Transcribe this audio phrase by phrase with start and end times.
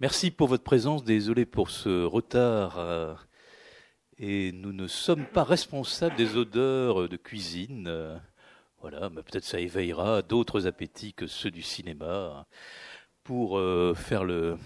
[0.00, 1.04] Merci pour votre présence.
[1.04, 2.78] Désolé pour ce retard.
[2.78, 3.14] euh,
[4.18, 7.86] Et nous ne sommes pas responsables des odeurs de cuisine.
[7.88, 8.16] Euh,
[8.80, 12.46] Voilà, mais peut-être ça éveillera d'autres appétits que ceux du cinéma
[13.24, 14.56] pour euh, faire le,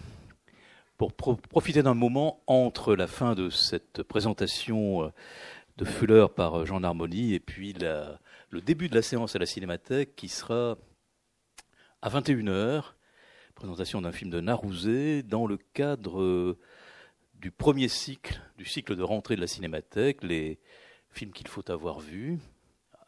[0.98, 5.10] pour pro- profiter d'un moment entre la fin de cette présentation
[5.78, 8.19] de Fuller par Jean Harmonie et puis la-
[8.51, 10.76] le début de la séance à la Cinémathèque qui sera
[12.03, 12.92] à 21h,
[13.54, 16.59] présentation d'un film de Narouzé dans le cadre euh,
[17.34, 20.59] du premier cycle, du cycle de rentrée de la Cinémathèque, les
[21.10, 22.38] films qu'il faut avoir vus.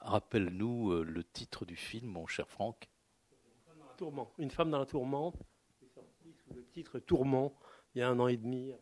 [0.00, 2.88] Rappelle-nous euh, le titre du film, mon cher Franck.
[3.96, 4.30] Tourment.
[4.38, 5.36] Une femme dans la tourmente.
[5.80, 7.52] C'est sorti sous le titre Tourment
[7.94, 8.72] il y a un an et demi.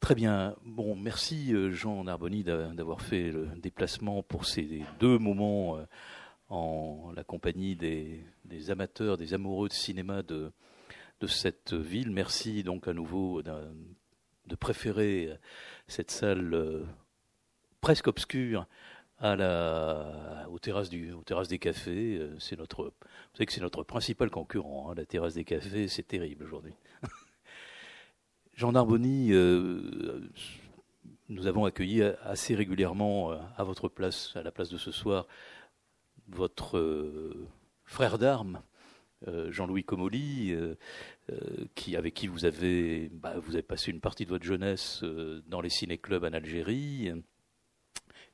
[0.00, 0.56] Très bien.
[0.64, 5.78] Bon, merci euh, Jean Narboni d'a- d'avoir fait le déplacement pour ces deux moments
[6.48, 8.22] en la compagnie des,
[8.70, 10.52] amateurs, des amoureux de cinéma de,
[11.26, 12.10] cette ville.
[12.10, 15.38] Merci donc à nouveau de préférer
[15.88, 16.84] cette salle euh,
[17.80, 18.66] presque obscure
[19.18, 22.18] à la, aux, terrasses des cafés.
[22.18, 22.92] Euh, C'est notre, vous
[23.34, 25.88] savez que c'est notre principal concurrent, hein, la terrasse des cafés.
[25.88, 26.74] C'est terrible aujourd'hui.
[28.54, 30.20] Jean Narboni, euh,
[31.28, 35.26] nous avons accueilli assez régulièrement à votre place, à la place de ce soir,
[36.28, 37.46] votre euh,
[37.84, 38.62] frère d'armes,
[39.26, 40.74] euh, Jean-Louis Comolli, euh,
[41.96, 45.02] avec qui vous avez, bah, vous avez passé une partie de votre jeunesse
[45.46, 47.12] dans les ciné-clubs en Algérie,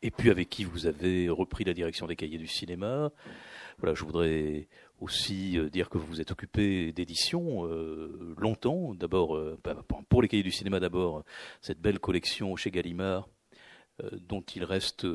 [0.03, 3.11] et puis avec qui vous avez repris la direction des cahiers du cinéma.
[3.79, 4.69] Voilà, je voudrais
[5.01, 7.65] aussi dire que vous vous êtes occupé d'édition
[8.37, 8.95] longtemps.
[8.95, 11.25] D'abord, bah, pour les cahiers du cinéma, d'abord,
[11.61, 13.29] cette belle collection chez Gallimard,
[14.13, 15.07] dont il reste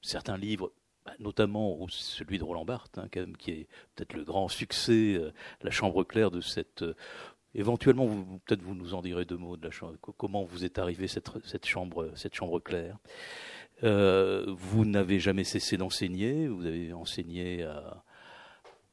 [0.00, 0.72] certains livres,
[1.18, 5.14] notamment au- celui de Roland Barthes, hein, quand même, qui est peut-être le grand succès,
[5.14, 5.30] euh,
[5.62, 6.82] La Chambre claire de cette.
[6.82, 6.94] euh,
[7.54, 8.06] éventuellement,
[8.44, 11.08] peut-être vous nous en direz deux mots de la chambre, co- comment vous est arrivé
[11.08, 12.98] cette, cette, chambre, cette chambre claire.
[13.82, 18.02] Euh, vous n'avez jamais cessé d'enseigner, vous avez enseigné à.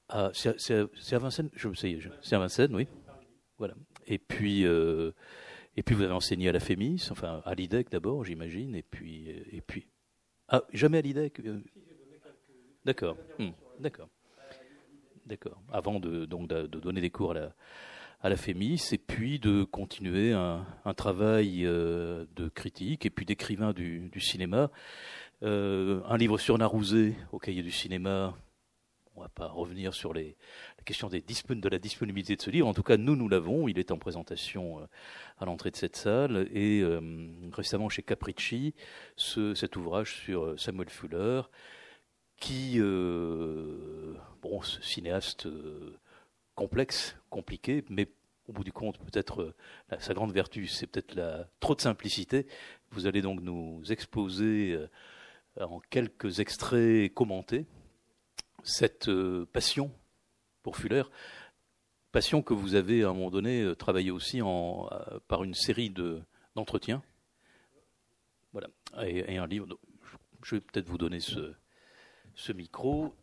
[0.09, 2.87] à c'est à- à Vincennes je, je- C'est à Vincennes, oui.
[3.57, 3.75] Voilà.
[4.07, 5.11] Et puis, euh,
[5.77, 9.29] et puis vous avez enseigné à la FEMIS, enfin à l'IDEC d'abord, j'imagine, et puis,
[9.29, 9.87] et puis.
[10.49, 11.61] Ah, jamais à l'IDEC euh,
[12.85, 13.17] D'accord.
[13.39, 13.49] Hmm,
[13.79, 14.09] D'accord.
[15.25, 15.61] D'accord.
[15.71, 17.53] Avant de, donc, de, donner des cours à la,
[18.21, 23.25] à la FEMIS, et puis de continuer un, un travail euh, de critique et puis
[23.25, 24.69] d'écrivain du, du cinéma.
[25.43, 28.35] Euh, un livre sur Narouzé au cahier du cinéma.
[29.15, 30.35] On va pas revenir sur les,
[30.77, 32.67] la question des de la disponibilité de ce livre.
[32.67, 33.67] En tout cas, nous, nous l'avons.
[33.67, 34.85] Il est en présentation euh,
[35.37, 36.49] à l'entrée de cette salle.
[36.51, 36.83] Et
[37.53, 38.73] récemment, chez Capricci,
[39.15, 41.41] ce- cet ouvrage sur Samuel Fuller,
[42.37, 45.97] qui, euh, bon, ce cinéaste euh,
[46.55, 48.09] complexe, compliqué, mais
[48.47, 52.47] au bout du compte, peut-être euh, sa grande vertu, c'est peut-être la trop de simplicité.
[52.91, 54.77] Vous allez donc nous exposer
[55.59, 57.65] en quelques extraits commentés
[58.63, 59.09] cette
[59.51, 59.91] passion
[60.61, 61.03] pour Fuller,
[62.13, 64.89] passion que vous avez à un moment donné euh, travaillé aussi en,
[65.27, 66.21] par une série de
[66.55, 67.01] d'entretiens.
[68.53, 68.67] Voilà,
[69.03, 69.67] et, un livre.
[70.43, 71.53] Je vais peut-être vous donner ce,
[72.35, 73.13] ce micro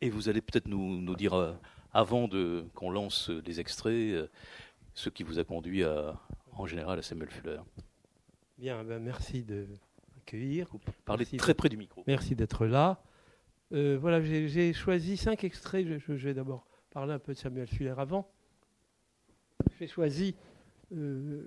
[0.00, 1.52] et vous allez peut-être nous, nous dire, euh,
[1.92, 4.26] avant de, qu'on lance les extraits, euh,
[4.94, 6.20] ce qui vous a conduit à,
[6.52, 7.58] en général à Samuel Fuller.
[8.58, 9.66] Bien, ben, merci de
[10.14, 10.68] m'accueillir.
[11.04, 11.36] Parlez Merci.
[11.36, 12.04] très près du micro.
[12.06, 13.02] Merci d'être là.
[13.72, 15.86] Euh, voilà, j'ai choisi cinq extraits.
[15.86, 18.30] Je, je- je vais d'abord parler un peu de Samuel Fuller avant.
[19.80, 20.36] J'ai choisi
[20.92, 21.46] euh,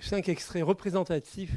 [0.00, 1.56] cinq extraits représentatifs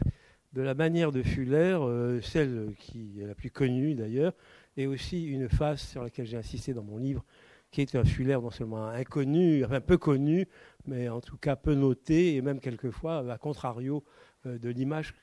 [0.56, 4.34] de la manière de Fuller, euh, celle qui est la plus connue d'ailleurs,
[4.78, 7.26] et aussi une face sur laquelle j'ai insisté dans mon livre,
[7.72, 10.48] qui est un Fuller non seulement inconnu, enfin peu connu,
[10.88, 14.06] mais en tout cas peu noté, et même quelquefois, à contrario
[14.46, 15.14] euh, de l'image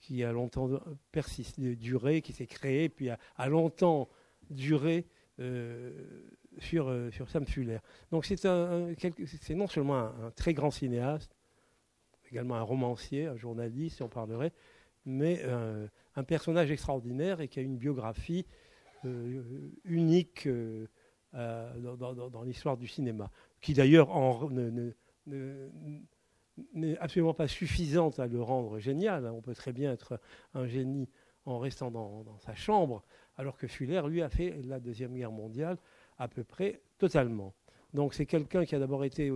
[0.00, 0.68] qui a longtemps
[1.12, 4.08] persisté, duré, qui s'est créé, puis a, longtemps
[4.50, 5.06] duré
[5.38, 5.92] euh,
[6.58, 6.92] sur,
[7.28, 7.78] Sam Fuller.
[8.10, 8.44] Donc c'est
[9.54, 11.36] non seulement un très grand cinéaste,
[12.32, 14.52] également un romancier, un journaliste, si on parlerait,
[15.04, 15.86] mais euh,
[16.16, 18.46] un personnage extraordinaire et qui a une biographie
[19.04, 20.86] euh, unique euh,
[21.34, 23.30] dans, l'histoire du cinéma,
[23.60, 24.08] qui d'ailleurs
[26.74, 29.26] n'est absolument pas suffisante à le rendre génial.
[29.26, 30.18] On peut très bien être
[30.54, 31.08] un génie
[31.44, 33.02] en restant dans, sa chambre,
[33.36, 35.76] alors que Fuller, lui, a fait la Deuxième Guerre mondiale
[36.18, 37.54] à peu près totalement.
[37.92, 39.30] Donc c'est quelqu'un qui a d'abord été,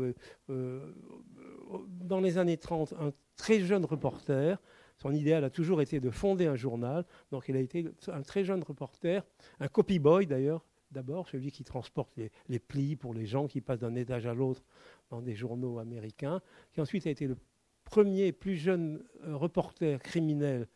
[2.00, 4.60] dans les années 30, un très jeune reporter.
[4.98, 7.04] Son idéal a toujours été de fonder un journal.
[7.30, 9.24] Donc il a été un très jeune reporter,
[9.60, 12.12] un copy boy d'ailleurs, d'abord, celui qui transporte
[12.48, 14.64] les, plis pour les gens qui passent d'un étage à l'autre
[15.10, 16.40] dans des journaux américains,
[16.72, 17.36] qui ensuite a été le
[17.84, 20.66] premier plus jeune euh, reporter criminel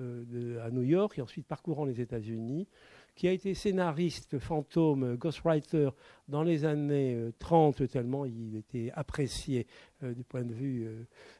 [0.00, 2.68] euh, à New York et ensuite parcourant les États-Unis,
[3.18, 5.90] qui a été scénariste fantôme, ghostwriter
[6.28, 9.66] dans les années 30, euh, tellement il était apprécié
[10.02, 10.88] du point de vue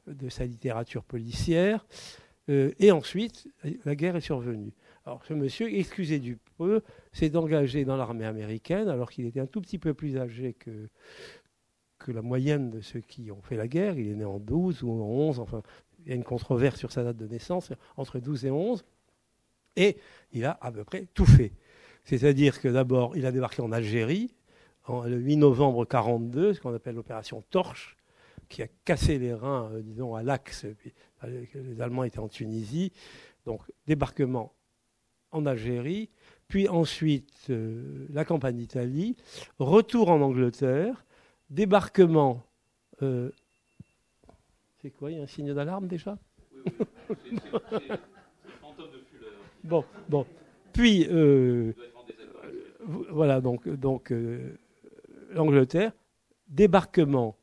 [0.09, 1.87] de sa littérature policière.
[2.49, 3.49] et ensuite,
[3.85, 4.73] la guerre est survenue.
[5.07, 6.83] Alors ce monsieur, excusez du peu,
[7.13, 10.89] s'est engagé dans l'armée américaine alors qu'il était un tout petit peu plus âgé que,
[11.99, 13.99] que la moyenne de ceux qui ont fait la guerre.
[13.99, 15.63] Il est né en 12 ou en 11, enfin,
[16.01, 18.85] il y a une controverse sur sa date de naissance, entre 12 et 11.
[19.77, 19.97] Et
[20.33, 21.53] il a à peu près tout fait.
[22.09, 24.35] C'est-à-dire que d'abord, il a débarqué en Algérie,
[24.89, 27.99] le 8 novembre 1942, ce qu'on appelle l'opération Torche,
[28.49, 30.65] qui a cassé les reins, euh, disons, à l'Axe.
[31.25, 32.93] Euh, les Allemands étaient en Tunisie.
[33.45, 34.55] Donc, débarquement
[35.33, 36.09] en Algérie,
[36.49, 39.15] puis ensuite euh, la campagne d'Italie,
[39.59, 41.05] retour en Angleterre,
[41.51, 42.43] débarquement.
[43.03, 43.31] Euh,
[44.81, 46.17] c'est quoi Il y a un signe d'alarme déjà?
[46.55, 46.73] Oui,
[47.11, 47.39] oui.
[49.63, 50.25] Bon, bon.
[50.73, 51.75] Puis, euh,
[53.11, 54.13] voilà, donc, donc
[55.31, 55.93] l'Angleterre,
[56.49, 57.37] débarquement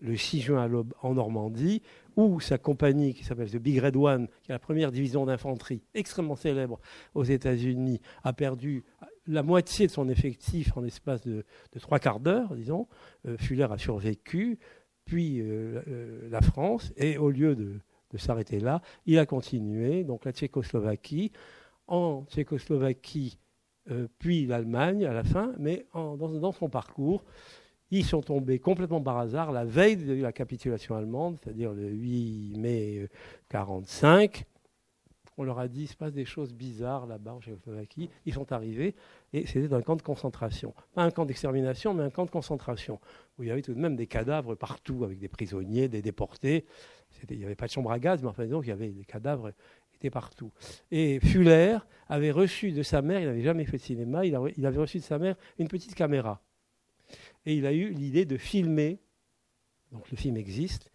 [0.00, 1.82] le 6 juin à l'aube en Normandie,
[2.16, 5.82] où sa compagnie, qui s'appelle The Big Red One, qui est la première division d'infanterie
[5.94, 6.80] extrêmement célèbre
[7.14, 8.84] aux États-Unis, a perdu
[9.26, 11.44] la moitié de son effectif en l'espace de,
[11.80, 12.88] trois quarts d'heure, disons.
[13.26, 14.58] Euh, Fuller a survécu,
[15.04, 17.80] puis euh, euh, la France, et au lieu de,
[18.16, 21.30] s'arrêter là, il a continué, donc la Tchécoslovaquie,
[21.86, 23.38] en Tchécoslovaquie,
[24.18, 27.24] puis l'Allemagne à la fin, mais dans son parcours,
[27.90, 32.56] ils sont tombés complètement par hasard la veille de la capitulation allemande, c'est-à-dire le 8
[32.56, 34.44] mai 1945.
[35.38, 38.10] On leur a dit, il se passe des choses bizarres là-bas en Tchécoslovaquie.
[38.26, 38.94] Ils sont arrivés
[39.32, 40.74] et c'était un camp de concentration.
[40.92, 43.00] Pas un camp d'extermination, mais un camp de concentration,
[43.38, 46.66] où il y avait tout de même des cadavres partout, avec des prisonniers, des déportés.
[47.30, 49.04] Il n'y avait pas de chambre à gaz, mais enfin, donc, il y avait des
[49.04, 49.52] cadavres
[50.08, 50.50] partout.
[50.90, 51.76] Et Fuller
[52.08, 55.02] avait reçu de sa mère, il n'avait jamais fait de cinéma, il avait reçu de
[55.02, 56.40] sa mère une petite caméra
[57.46, 58.98] et il a eu l'idée de filmer.
[59.92, 60.90] Donc le film existe.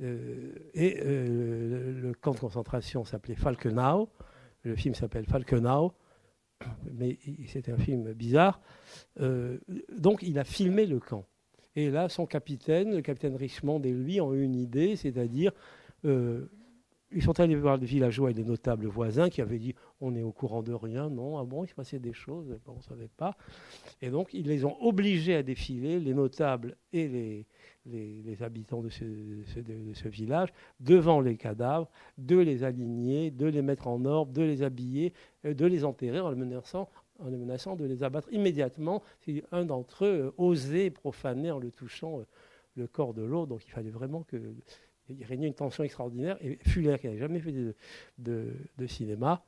[0.00, 4.08] Euh, et euh, le, camp de concentration s'appelait Falkenau.
[4.62, 5.92] Le film s'appelle Falkenau,
[6.92, 8.60] mais c'était un film bizarre.
[9.20, 9.58] Euh,
[9.96, 11.24] donc il a filmé le camp.
[11.76, 15.52] Et là, son capitaine, le capitaine Richmond et lui ont eu une idée, c'est-à-dire
[17.12, 20.22] ils sont allés voir les villageois et les notables voisins qui avaient dit on est
[20.22, 23.08] au courant de rien, non, ah bon, il se passait des choses, on ne savait
[23.16, 23.36] pas.
[24.02, 27.46] Et donc ils les ont obligés à défiler, les notables et
[27.86, 31.88] les, habitants de ce, de ce, village, devant les cadavres,
[32.18, 35.12] de les aligner, de les mettre en ordre, de les habiller,
[35.44, 39.42] euh, de les enterrer en les menaçant, en les menaçant de les abattre immédiatement si
[39.50, 42.26] un d'entre eux euh, osait profaner en le touchant euh,
[42.76, 43.48] le corps de l'autre.
[43.48, 44.36] Donc il fallait vraiment que
[45.08, 46.36] il régnait une tension extraordinaire.
[46.40, 47.52] Et Fuller, qui n'avait jamais fait
[48.18, 49.44] de, cinéma,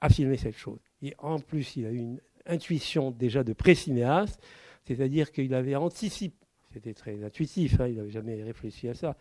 [0.00, 0.80] a filmé cette chose.
[1.02, 4.40] Et en plus, il a eu une intuition déjà de pré-cinéaste,
[4.84, 6.36] c'est-à-dire qu'il avait anticipé,
[6.72, 9.16] c'était très intuitif, hein, il n'avait jamais réfléchi à ça,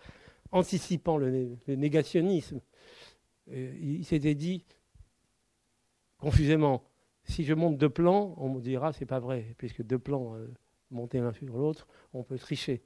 [0.51, 2.61] anticipant le, négationnisme.
[3.51, 4.65] il s'était dit,
[6.17, 6.83] confusément,
[7.23, 10.47] si je monte deux plans, on me dira c'est pas vrai, puisque deux plans euh,
[10.91, 12.81] montés l'un sur l'autre, on peut tricher.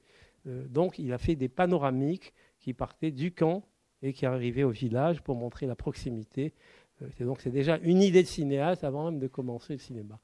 [0.46, 2.34] Euh, donc il a fait des panoramiques
[2.64, 3.62] qui partait du camp
[4.00, 6.54] et qui arrivait au village pour montrer la proximité.
[7.02, 10.18] Euh, donc c'est déjà une idée de cinéaste avant même de commencer le cinéma.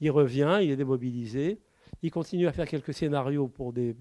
[0.00, 1.60] Il revient, il est démobilisé,
[2.00, 3.94] il continue à faire quelques scénarios pour des,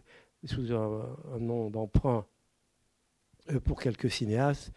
[0.46, 2.26] sous un, nom d'emprunt
[3.52, 4.72] euh, pour quelques cinéastes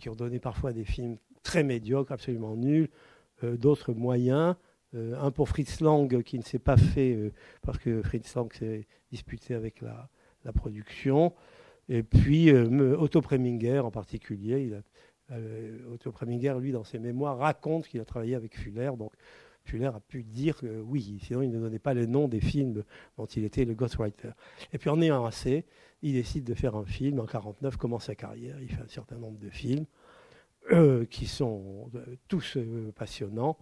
[0.00, 2.88] qui ont donné parfois des films très médiocres, absolument nuls,
[3.44, 4.56] euh, d'autres moyens.
[4.94, 7.32] un pour Fritz Lang qui ne s'est pas fait
[7.62, 11.32] parce que Fritz Lang s'est disputé avec la production.
[11.88, 14.72] Et puis euh, Otto Preminger en particulier,
[15.30, 18.90] euh, Otto Preminger, lui, dans ses mémoires, raconte qu'il a travaillé avec Fuller.
[18.98, 19.12] Donc
[19.64, 22.84] Fuller a pu dire que oui, sinon il ne donnait pas le nom des films
[23.16, 24.30] dont il était le ghostwriter.
[24.72, 25.64] Et puis en ayant assez,
[26.02, 27.18] il décide de faire un film.
[27.18, 28.60] En 1949, commence sa carrière.
[28.60, 29.86] Il fait un certain nombre de films
[30.72, 31.90] euh, qui sont
[32.28, 32.58] tous
[32.94, 33.56] passionnants.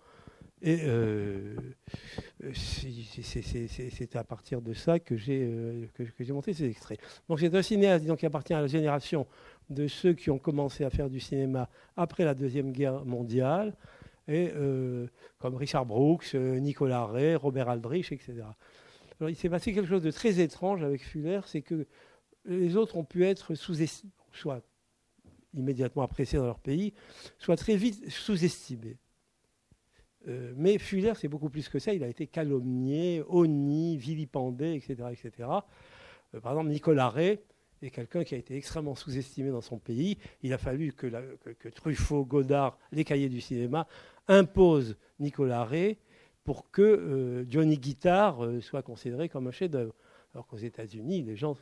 [0.62, 1.56] Et euh,
[2.52, 7.00] c'est à partir de ça que j'ai euh, que, monté ces extraits.
[7.28, 9.26] Donc c'est un cinéaste qui appartient à la génération
[9.70, 13.74] de ceux qui ont commencé à faire du cinéma après la Deuxième Guerre mondiale,
[14.28, 15.06] et, euh,
[15.38, 18.42] comme Richard Brooks, Nicolas Ray, Robert Aldrich, etc.
[19.18, 21.86] Alors il s'est passé quelque chose de très étrange avec Fuller, c'est que
[22.44, 23.54] les autres ont pu être
[24.32, 24.62] soit
[25.54, 26.92] immédiatement appréciés dans leur pays,
[27.38, 28.98] soit très vite sous-estimés.
[30.28, 31.92] Euh, mais Fuller, c'est beaucoup plus que ça.
[31.92, 35.08] Il a été calomnié, honni, vilipendé, etc.
[35.10, 35.48] etc.
[36.34, 37.40] Euh, par exemple, Nicolas Ray
[37.82, 40.18] est quelqu'un qui a été extrêmement sous-estimé dans son pays.
[40.42, 41.06] Il a fallu que,
[41.70, 43.86] Truffaut, Godard, les cahiers du cinéma
[44.28, 45.96] imposent Nicolas Ray
[46.44, 49.94] pour que euh, Johnny Guitar soit considéré comme un chef-d'œuvre.
[50.34, 51.56] Alors qu'aux États-Unis, les gens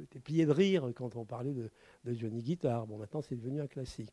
[0.00, 1.70] étaient pliés de rire quand on parlait de,
[2.04, 2.86] de Johnny Guitar.
[2.86, 4.10] Bon, maintenant, c'est devenu un classique.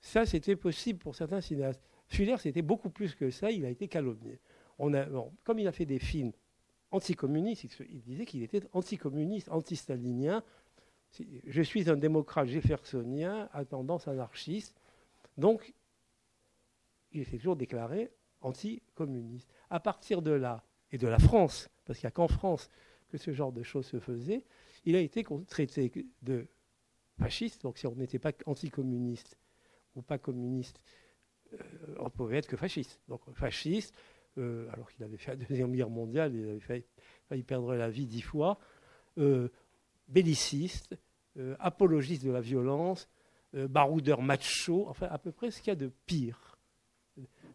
[0.00, 1.80] Ça, c'était possible pour certains cinéastes.
[2.12, 4.38] Fuller, c'était beaucoup plus que ça, il a été calomnié.
[4.78, 6.32] Comme il a fait des films
[6.90, 10.44] anticommunistes, il disait qu'il était anticommuniste, anti-stalinien.
[11.46, 14.80] Je suis un démocrate jeffersonien à tendance anarchiste.
[15.38, 15.72] Donc,
[17.12, 19.48] il était toujours déclaré anticommuniste.
[19.70, 22.70] À partir de là, et de la France, parce qu'il n'y a qu'en France
[23.08, 24.44] que ce genre de choses se faisait,
[24.84, 25.90] il a été traité
[26.22, 26.46] de
[27.18, 27.62] fasciste.
[27.62, 29.38] Donc, si on n'était pas anticommuniste
[29.94, 30.80] ou pas communiste,
[31.98, 33.00] on pouvait être que fasciste.
[33.08, 33.94] Donc fasciste,
[34.38, 36.84] euh, alors qu'il avait fait la Deuxième Guerre mondiale, il avait
[37.28, 38.58] failli, perdre la vie dix fois,
[39.18, 39.48] euh,
[40.08, 40.96] belliciste,
[41.58, 43.08] apologiste de la violence,
[43.54, 46.58] baroudeur macho, enfin à peu près ce qu'il y a de pire.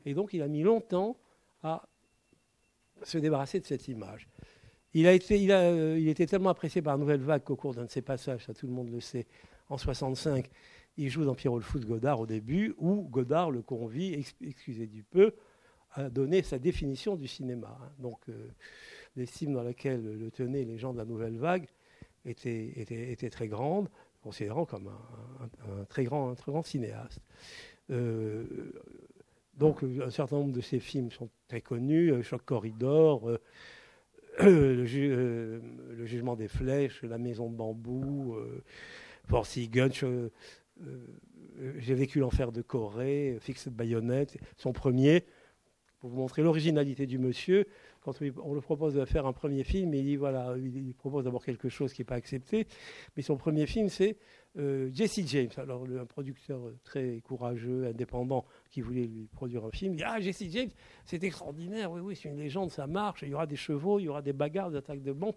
[0.05, 1.15] Et donc il a mis longtemps
[1.61, 1.87] à
[3.03, 4.27] se débarrasser de cette image.
[4.93, 5.43] Il, a été,
[6.09, 8.65] était tellement apprécié par la Nouvelle Vague qu'au cours d'un de ses passages, ça tout
[8.65, 9.27] le monde le sait,
[9.69, 10.49] en 65,
[10.97, 15.33] il joue dans Pierrot le Godard au début, où Godard le convie, excusez du peu,
[15.91, 17.77] à donner sa définition du cinéma.
[17.81, 17.91] Hein.
[17.99, 18.49] Donc, euh,
[19.15, 21.67] l'estime dans laquelle le tenaient les gens de la Nouvelle Vague
[22.25, 23.89] était, très grande,
[24.21, 24.89] considérant comme
[25.39, 27.21] un, très, grand, un très grand cinéaste.
[27.89, 28.73] Euh,
[29.55, 33.39] donc, un certain nombre de ses films sont très connus euh, Choc Corridor,
[34.39, 34.85] le,
[36.05, 38.37] Jugement des Flèches, La Maison de Bambou,
[39.27, 39.57] Force
[40.03, 40.29] euh,
[41.79, 45.25] j'ai vécu l'enfer de Corée, Fixe Bayonnette, son premier,
[45.99, 47.65] pour vous montrer l'originalité du monsieur.
[48.01, 51.43] Quand on lui propose de faire un premier film, il dit voilà, il propose d'abord
[51.43, 52.67] quelque chose qui n'est pas accepté,
[53.15, 54.17] mais son premier film c'est
[54.57, 59.93] euh, Jesse James, alors un producteur très courageux, indépendant, qui voulait lui produire un film.
[59.93, 60.69] Il dit ah Jesse James,
[61.05, 64.03] c'est extraordinaire, oui oui, c'est une légende, ça marche, il y aura des chevaux, il
[64.03, 65.35] y aura des bagarres, des attaques de bombes.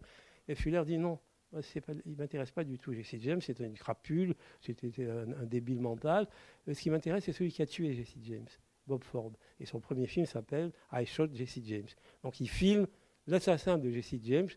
[0.48, 1.18] Et Fuller dit non,
[1.52, 2.92] il ne m'intéresse pas du tout.
[2.92, 6.28] Jesse James, c'est une crapule, c'était un, débile mental.
[6.68, 8.48] Euh, ce qui m'intéresse, c'est celui qui a tué Jesse James,
[8.86, 9.32] Bob Ford.
[9.58, 11.88] Et son premier film s'appelle I Shot Jesse James.
[12.22, 12.86] Donc il filme
[13.26, 14.48] l'assassin de Jesse James,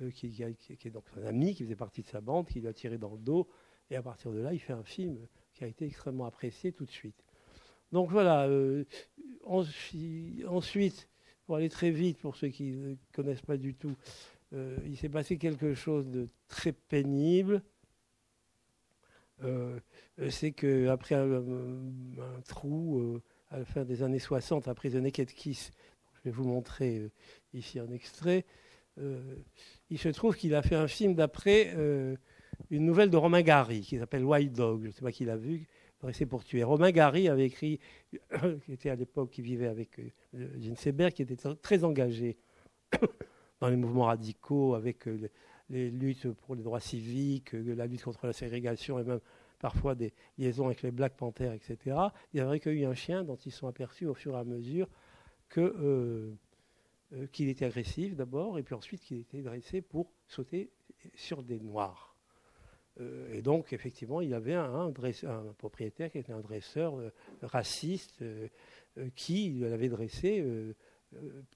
[0.00, 2.98] euh, qui, est donc un ami, qui faisait partie de sa bande, qui l'a tiré
[2.98, 3.48] dans le dos.
[3.90, 5.18] Et à partir de là, il fait un film
[5.52, 7.22] qui a été extrêmement apprécié tout de suite.
[7.90, 8.46] Donc voilà.
[8.48, 8.84] Euh,
[9.44, 11.08] ensuite,
[11.44, 13.94] pour aller très vite, pour ceux qui ne connaissent pas du tout,
[14.54, 17.62] euh, il s'est passé quelque chose de très pénible.
[19.42, 19.78] Euh,
[20.30, 21.42] c'est qu'après un,
[22.46, 25.70] trou, euh, à la fin des années 60, après The Naked Kiss,
[26.14, 27.10] je vais vous montrer
[27.54, 28.44] ici un extrait,
[29.88, 31.74] il se trouve qu'il a fait un film d'après
[32.70, 34.82] une nouvelle de Romain Gary qui s'appelle Wild Dog.
[34.82, 35.66] Je ne sais pas qui l'a vu.
[36.00, 36.62] Dressé pour tuer.
[36.62, 37.80] Romain Gary avait écrit,
[38.64, 39.98] qui était à l'époque, qui vivait avec
[40.34, 42.36] Gene Seberg, qui était très engagé
[43.62, 45.30] dans les mouvements radicaux, avec euh,
[45.70, 49.20] les, luttes pour les droits civiques, euh, la lutte contre la ségrégation et même
[49.60, 51.96] parfois des liaisons avec les Black Panthers, etc.
[52.34, 54.88] Il avait recueilli un chien dont ils sont aperçus au fur et à mesure
[55.58, 56.32] euh,
[57.30, 60.72] qu'il était agressif d'abord, et puis ensuite qu'il était dressé pour sauter
[61.14, 62.16] sur des noirs.
[63.32, 64.92] et donc, effectivement, il y avait un,
[65.56, 66.94] propriétaire qui était un dresseur
[67.42, 68.24] raciste
[69.14, 70.44] qui l'avait dressé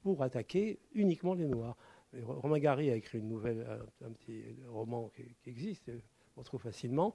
[0.02, 1.76] pour attaquer uniquement les noirs.
[2.24, 3.66] Romain Gary a écrit une nouvelle,
[4.04, 5.90] un, petit roman qui, existe,
[6.36, 7.14] on trouve facilement.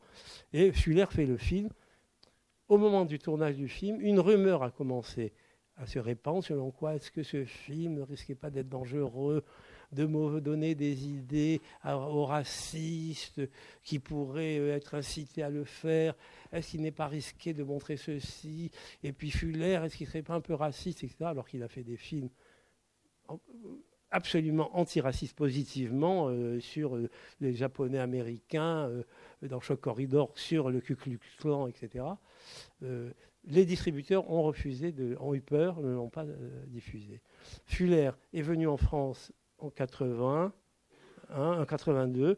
[0.54, 1.70] Et Fuller fait le film.
[2.68, 5.34] Au moment du tournage du film, une rumeur a commencé
[5.76, 9.44] à se répandre selon quoi est-ce que ce film ne risquait pas d'être dangereux,
[9.92, 13.42] de donner des idées aux racistes
[13.84, 16.16] qui pourraient être incités à le faire.
[16.52, 18.72] Est-ce qu'il n'est pas risqué de montrer ceci?
[19.04, 21.26] Et puis Fuller, est-ce qu'il ne serait pas un peu raciste, etc.
[21.26, 22.30] Alors qu'il a fait des films
[24.12, 29.04] absolument antiraciste positivement euh, sur euh, les Japonais américains, euh,
[29.42, 32.06] dans Choc Corridor, sur le Ku Klux Klan, etc.
[32.82, 36.28] les distributeurs ont refusé, ont eu peur, ne l'ont pas
[36.68, 37.22] diffusé.
[37.66, 40.54] Fuller est venu en France en 80,
[41.34, 42.38] en 82,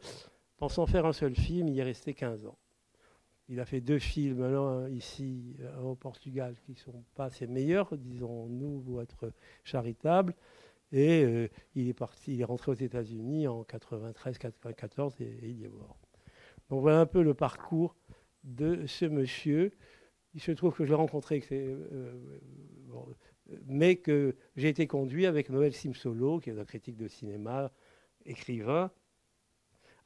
[0.55, 2.57] pensant faire un seul film, il est resté 15 ans.
[3.49, 7.97] Il a fait deux films l'un ici au Portugal qui ne sont pas ses meilleurs,
[7.97, 9.33] disons-nous, pour être
[9.65, 10.33] charitables.
[10.93, 15.69] Et euh, il est parti, il est rentré aux États-Unis en 93-94 et, il est
[15.69, 15.97] mort.
[16.69, 17.95] Donc voilà un peu le parcours
[18.43, 19.73] de ce monsieur.
[20.35, 22.39] Il se trouve que je l'ai rencontré euh,
[23.65, 27.71] mais que j'ai été conduit avec Noël Simsolo, qui est un critique de cinéma,
[28.25, 28.91] écrivain,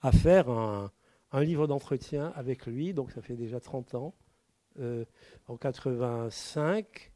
[0.01, 0.91] à faire un,
[1.33, 4.15] livre d'entretien avec lui, donc ça fait déjà 30 ans.
[4.79, 5.05] Euh,
[5.47, 7.11] en 85,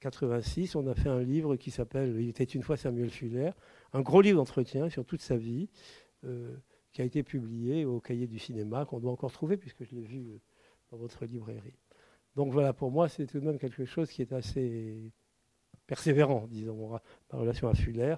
[0.00, 3.50] 86, on a fait un livre qui s'appelle Il était une fois Samuel Fuller,
[3.92, 5.68] un gros livre d'entretien sur toute sa vie,
[6.24, 6.56] euh,
[6.92, 10.02] qui a été publié au cahier du cinéma, qu'on doit encore trouver, puisque je l'ai
[10.02, 10.40] vu euh,
[10.90, 11.78] dans votre librairie.
[12.36, 15.12] Donc voilà, pour moi, c'est tout de même quelque chose qui est assez
[15.86, 16.90] persévérant, disons,
[17.32, 18.14] ma relation à Fuller.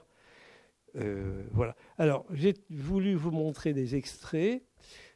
[0.96, 1.76] Euh, voilà.
[1.98, 4.62] Alors, j'ai voulu vous montrer des extraits.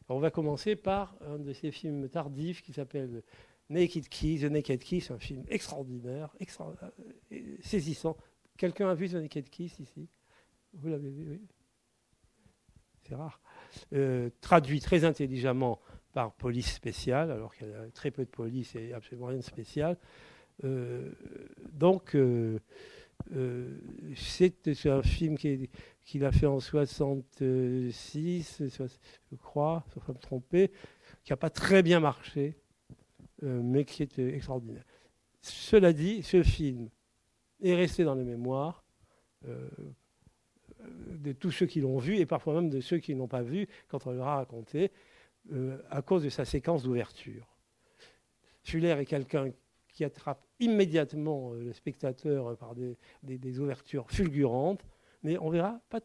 [0.09, 3.23] on va commencer par un de ces films tardifs qui s'appelle
[3.71, 4.38] Naked Key.
[4.38, 8.16] The Naked Key, c'est un film extraordinaire, euh, saisissant.
[8.56, 10.09] Quelqu'un a vu The Naked Key ici?
[10.75, 11.40] Vous l'avez vu, oui
[13.02, 13.40] C'est rare.
[13.92, 15.80] Euh, traduit très intelligemment
[16.12, 19.42] par police spéciale, alors qu'il y a très peu de police et absolument rien de
[19.42, 19.97] spécial.
[21.73, 22.16] donc,
[23.33, 23.78] euh,
[24.16, 30.71] c'est un film qu'il a fait en 66, je crois, sauf à me tromper,
[31.25, 32.56] qui n'a pas très bien marché,
[33.45, 34.85] mais qui est extraordinaire.
[35.43, 36.89] Cela dit, ce film
[37.63, 38.85] est resté dans les mémoires
[39.47, 39.69] euh,
[41.09, 43.43] de tous ceux qui l'ont vu et parfois même de ceux qui ne l'ont pas
[43.43, 44.91] vu quand on leur a raconté,
[45.91, 47.55] à cause de sa séquence d'ouverture.
[48.63, 49.51] Fuller est quelqu'un
[49.95, 54.85] qui attrape immédiatement euh, le spectateur euh, par des, ouvertures fulgurantes,
[55.23, 56.01] mais on verra pas,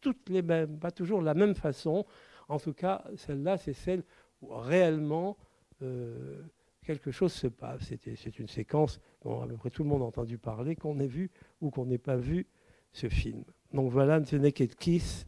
[0.00, 2.06] toutes les mêmes, pas toujours la même façon.
[2.48, 4.04] En tout cas, celle-là, c'est celle
[4.40, 5.36] où réellement
[5.82, 6.42] euh,
[6.86, 7.92] quelque chose se passe.
[8.16, 11.06] C'est une séquence dont à peu près tout le monde a entendu parler, qu'on ait
[11.06, 12.46] vu ou qu'on n'ait pas vu
[12.92, 13.44] ce film.
[13.72, 15.26] Donc voilà, The Naked Kiss,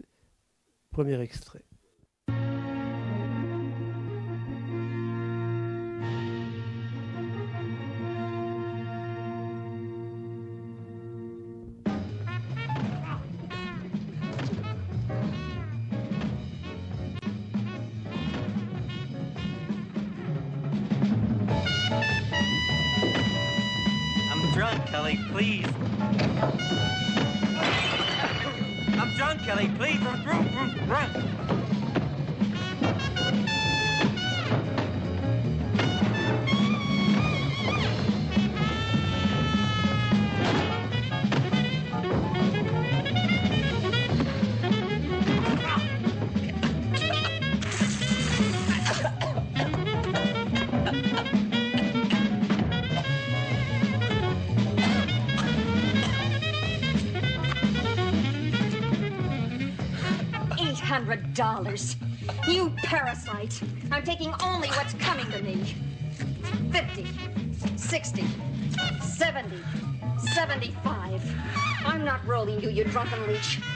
[0.90, 1.64] premier extrait.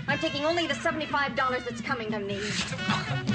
[0.08, 3.31] I'm taking only the $75 that's coming to me.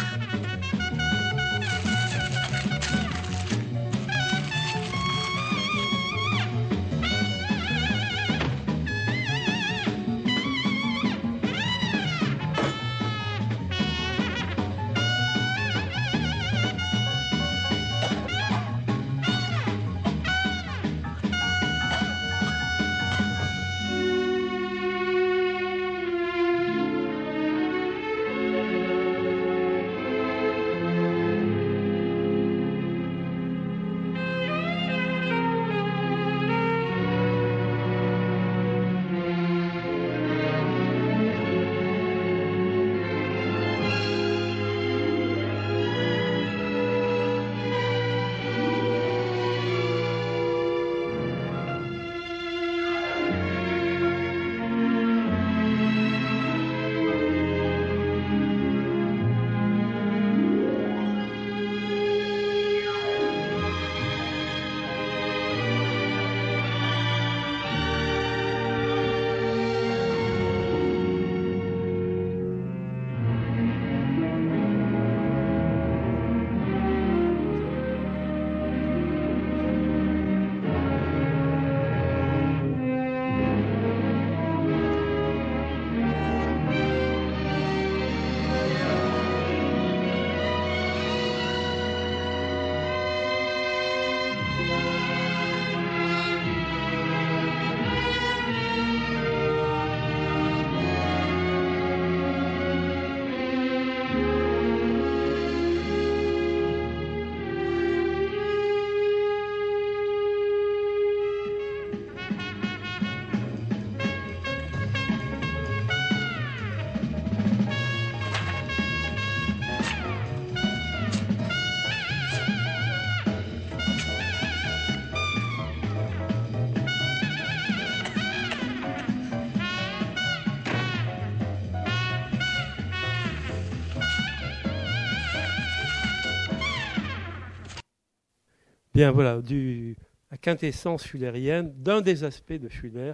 [138.97, 139.95] Bien, voilà, du,
[140.31, 143.13] la quintessence fullérienne d'un des aspects de Fuller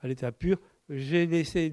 [0.00, 0.60] à l'état pur.
[0.90, 1.72] J'ai laissé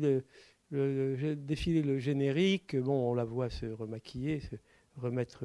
[0.72, 2.78] le, défilé le générique.
[2.78, 4.56] Bon, on la voit se remaquiller, se
[4.96, 5.44] remettre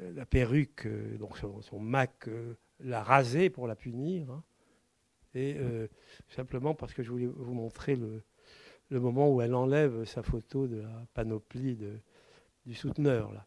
[0.00, 4.30] la perruque, euh, donc son, Mac euh, l'a rasée pour la punir.
[4.30, 4.42] hein.
[5.34, 5.88] Et euh,
[6.30, 8.22] simplement parce que je voulais vous montrer le,
[8.98, 11.78] moment où elle enlève sa photo de la panoplie
[12.64, 13.30] du souteneur.
[13.30, 13.46] Là.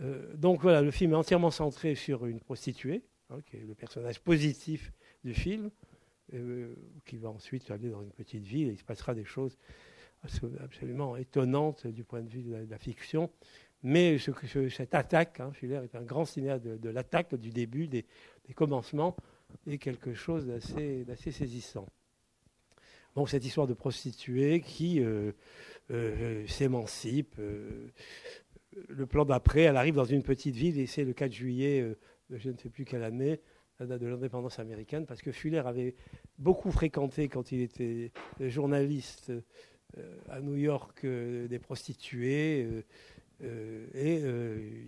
[0.00, 3.74] Euh, donc voilà, le film est entièrement centré sur une prostituée, hein, qui est le
[3.74, 4.92] personnage positif
[5.24, 5.70] du film,
[6.34, 9.58] euh, qui va ensuite aller dans une petite ville et il se passera des choses
[10.26, 13.30] abso- absolument étonnantes du point de vue de la, fiction.
[13.82, 18.04] Mais cette attaque, hein, Fuller est un grand cinéaste de, l'attaque, du début, des,
[18.54, 19.16] commencements,
[19.66, 21.86] est quelque chose d'assez saisissant.
[23.16, 25.32] Donc cette histoire de prostituée qui euh,
[26.46, 27.36] s'émancipe.
[28.88, 31.96] Le plan d'après, elle arrive dans une petite ville et c'est le 4 juillet euh,
[32.30, 33.40] je ne sais plus quelle année,
[33.78, 35.94] la date de l'indépendance américaine, parce que Fuller avait
[36.38, 39.32] beaucoup fréquenté quand il était journaliste
[39.98, 42.82] euh, à New York euh, des prostituées euh,
[43.42, 44.84] euh, et euh,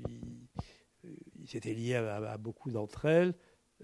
[1.41, 3.35] il, s'était lié à, beaucoup d'entre elles.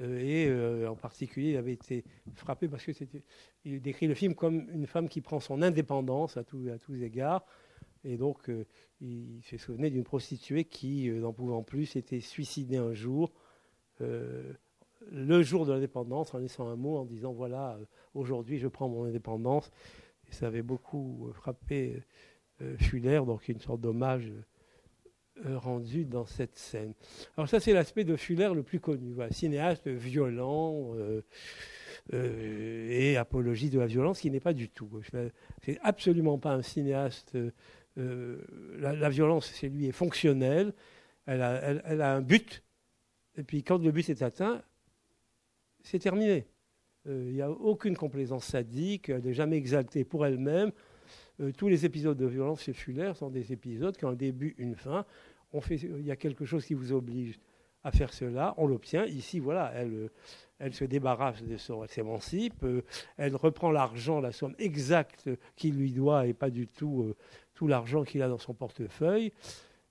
[0.00, 3.24] euh, et euh, en particulier, il avait été frappé parce que c'était,
[3.64, 6.44] il décrit le film comme une femme qui prend son indépendance à, à
[6.78, 7.44] tous égards.
[8.04, 8.64] Et donc, euh,
[9.00, 13.32] il se souvenait d'une prostituée qui, euh, n'en pouvant plus, s'était suicidée un jour,
[14.00, 14.52] euh,
[15.10, 17.78] le jour de l'indépendance, en laissant un mot en disant voilà,
[18.14, 19.70] aujourd'hui je prends mon indépendance.
[20.28, 22.02] Et ça avait beaucoup frappé
[22.78, 24.30] Fuller, donc une sorte d'hommage
[25.46, 26.92] rendu dans cette scène.
[27.36, 29.14] Alors, ça, c'est l'aspect de Fuller le plus connu.
[29.30, 30.94] Cinéaste violent.
[32.12, 34.90] et apologie de la violence, qui n'est pas du tout.
[35.62, 37.38] C'est absolument pas un cinéaste.
[37.98, 38.38] Euh,
[38.82, 40.72] euh, la, violence chez lui est fonctionnelle.
[41.26, 42.62] Elle a, un but.
[43.36, 44.62] Et puis quand le but est atteint,
[45.82, 46.46] c'est terminé.
[47.06, 49.08] Euh, Il n'y a aucune complaisance sadique.
[49.08, 50.72] Elle n'est jamais exaltée pour elle-même.
[51.40, 54.54] Euh, tous les épisodes de violence chez Fuller sont des épisodes qui ont un début,
[54.58, 55.04] une fin.
[55.70, 57.38] Il y a quelque chose qui vous oblige
[57.84, 58.54] à faire cela.
[58.56, 59.04] On l'obtient.
[59.06, 60.08] Ici, voilà, elle, euh,
[60.58, 62.62] elle se débarrasse de son, elle s'émancipe.
[62.64, 62.82] euh,
[63.16, 67.16] elle reprend l'argent, la somme exacte qu'il lui doit et pas du tout euh,
[67.58, 69.32] tout l'argent qu'il a dans son portefeuille.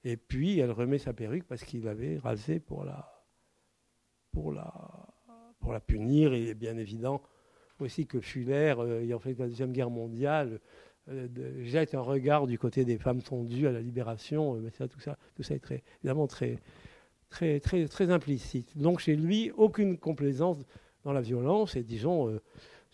[0.05, 3.25] Et puis, elle remet sa perruque parce qu'il avait rasé pour la,
[4.31, 4.73] pour la,
[5.59, 5.81] pour la
[6.53, 7.21] bien évident
[7.79, 10.61] aussi que Fuller, euh, ayant fait la Deuxième Guerre mondiale,
[11.09, 11.27] euh,
[11.65, 14.55] jette un regard du côté des femmes tondues à la libération.
[14.65, 16.59] euh, tout, ça, tout ça est très, évidemment très,
[17.29, 18.77] très, très, très implicite.
[18.77, 20.65] Donc chez lui, aucune complaisance
[21.03, 21.75] dans la violence.
[21.75, 22.41] Et disons, euh,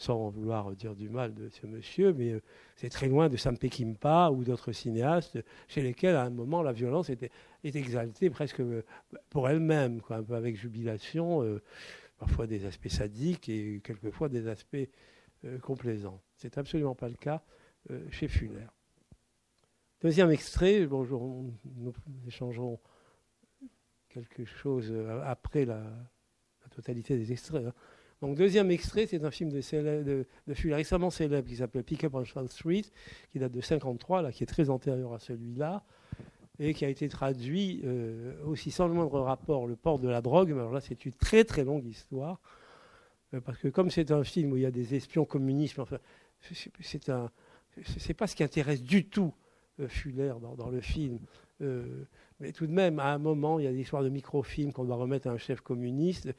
[0.04, 2.42] sans vouloir dire du mal de ce monsieur, mais euh,
[2.76, 6.74] c'est très loin de Sam Peckinpah ou d'autres cinéastes chez lesquels, à un moment, la
[6.74, 7.32] violence était,
[7.64, 8.84] est exaltée presque euh,
[9.30, 11.62] pour elle-même, un peu avec jubilation, euh,
[12.18, 14.88] parfois des aspects sadiques et quelquefois des aspects
[15.46, 16.22] euh, complaisants.
[16.36, 17.42] C'est absolument pas le cas
[18.12, 18.66] chez Fuller.
[20.02, 21.94] Deuxième extrait, bon, je- on- nous
[22.26, 22.80] échangerons
[24.08, 24.94] quelque chose
[25.26, 27.66] après la, la totalité des extraits.
[27.66, 27.74] hein.
[28.24, 32.24] Donc, deuxième extrait, c'est un film de, Fuller récemment célèbre qui s'appelle Pick Up on
[32.24, 32.84] South Street,
[33.34, 35.84] qui date de 53, là, qui est très antérieur à celui-là,
[36.58, 40.22] et qui a été traduit euh, aussi sans le moindre rapport, Le port de la
[40.22, 40.52] drogue.
[40.52, 42.40] Mais alors là, c'est une très très longue histoire,
[43.34, 45.98] euh, parce que comme c'est un film où il y a des espions communistes, enfin,
[46.40, 49.34] c'est- pas ce qui intéresse du tout
[49.82, 51.20] euh, Fuller dans, le film.
[52.40, 54.86] Mais tout de même, à un moment, il y a des histoires de microfilms qu'on
[54.86, 56.30] doit remettre à un chef communiste.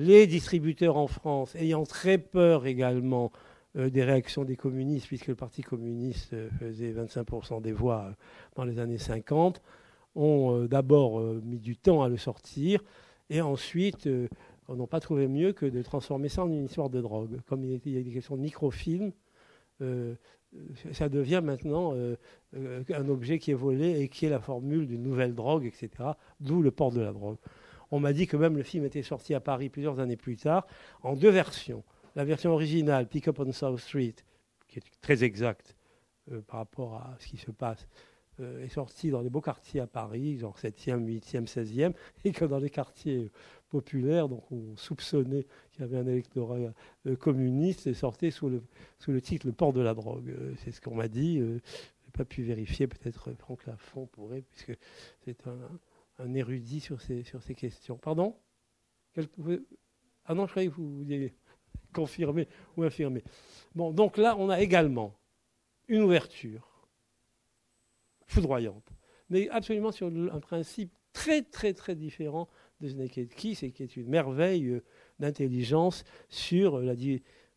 [0.00, 3.32] Les distributeurs en France, ayant très peur également
[3.76, 8.12] euh, des réactions des communistes, puisque le Parti communiste euh, faisait 25% des voix euh,
[8.56, 9.60] dans les années 50,
[10.14, 12.82] ont d'abord mis du temps à le sortir,
[13.28, 14.08] et ensuite
[14.70, 17.38] n'ont pas trouvé mieux que de transformer ça en une histoire de drogue.
[17.46, 19.12] Comme il, y a des questions de microfilms,
[19.82, 20.14] euh,
[20.92, 21.94] ça devient maintenant
[22.54, 25.90] un objet qui est volé et qui est la formule d'une nouvelle drogue, etc.
[26.40, 27.36] D'où le port de la drogue.
[27.90, 30.66] On m'a dit que même le film était sorti à Paris plusieurs années plus tard,
[31.02, 31.84] en deux versions.
[32.16, 34.14] La version originale, Pick Up on South Street,
[34.68, 35.76] qui est très exacte
[36.30, 37.86] euh, par rapport à ce qui se passe,
[38.40, 41.92] euh, est sortie dans les beaux quartiers à Paris, genre 7e, 8e, 16e,
[42.24, 43.30] et que dans les quartiers
[43.70, 46.58] populaires, donc on soupçonnait qu'il y avait un électorat
[47.06, 48.62] euh, communiste, est sorti sous le,
[48.98, 50.30] sous le titre Le port de la drogue.
[50.30, 51.38] Euh, c'est ce qu'on m'a dit.
[51.38, 54.76] euh, je n'ai pas pu vérifier, peut-être Franck Lafont pourrait, puisque
[55.24, 55.58] c'est un,
[56.20, 57.98] un érudit sur ces, sur questions.
[57.98, 58.36] Pardon
[60.24, 61.34] Ah non, je croyais que vous vouliez
[61.92, 63.22] confirmer ou infirmer.
[63.74, 65.18] Bon, donc là, on a également
[65.88, 66.86] une ouverture
[68.26, 68.88] foudroyante,
[69.28, 72.48] mais absolument sur un principe très très très différent
[72.80, 74.84] de The Naked Kiss et qui est une merveille euh,
[75.18, 76.94] d'intelligence sur, la,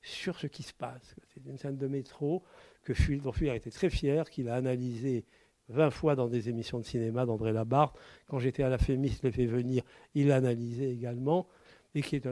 [0.02, 1.16] sur ce qui se passe.
[1.34, 2.44] C'est une scène de métro
[2.84, 5.26] que Fuller, était très fier, qu'il a analysé
[5.70, 7.98] 20 fois dans des émissions de cinéma d'André Labarthe.
[8.28, 11.48] Quand j'étais à la Fémis, je l'ai fait venir, il analysé également,
[11.96, 12.28] et qui est,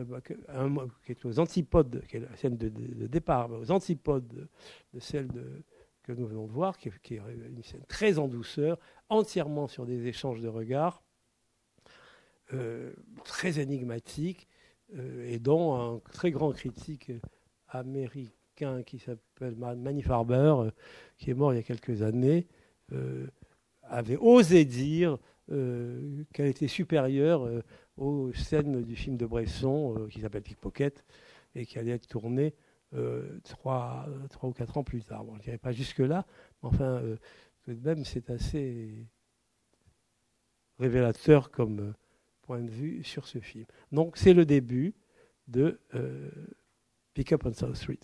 [1.05, 2.69] qui est aux antipodes, qui est la scène de,
[3.07, 4.27] départ, aux antipodes
[4.93, 5.27] de, celle
[6.03, 10.07] que nous venons de voir, qui est, une scène très en douceur, entièrement sur des
[10.07, 11.03] échanges de regards,
[12.53, 12.91] euh,
[13.23, 14.47] très énigmatique,
[14.97, 17.11] euh, et dont un très grand critique
[17.69, 20.71] américain qui s'appelle Manny Farber, euh,
[21.17, 22.47] qui est mort il y a quelques années,
[23.83, 27.47] avait osé dire qu'elle était supérieure
[27.97, 31.03] aux scènes du film de Bresson qui s'appelle Pickpocket
[31.55, 32.53] et qui allait être tournée
[33.43, 35.25] trois, trois, ou quatre ans plus tard.
[35.25, 36.25] Bon, je ne dirais pas jusque-là,
[36.61, 37.01] mais enfin,
[37.63, 39.05] tout de même, c'est assez
[40.79, 41.93] révélateur comme,
[42.41, 43.65] point de vue sur ce film.
[43.91, 44.93] Donc c'est le début
[45.47, 46.29] de euh,
[47.13, 47.99] Pick Up on South Street.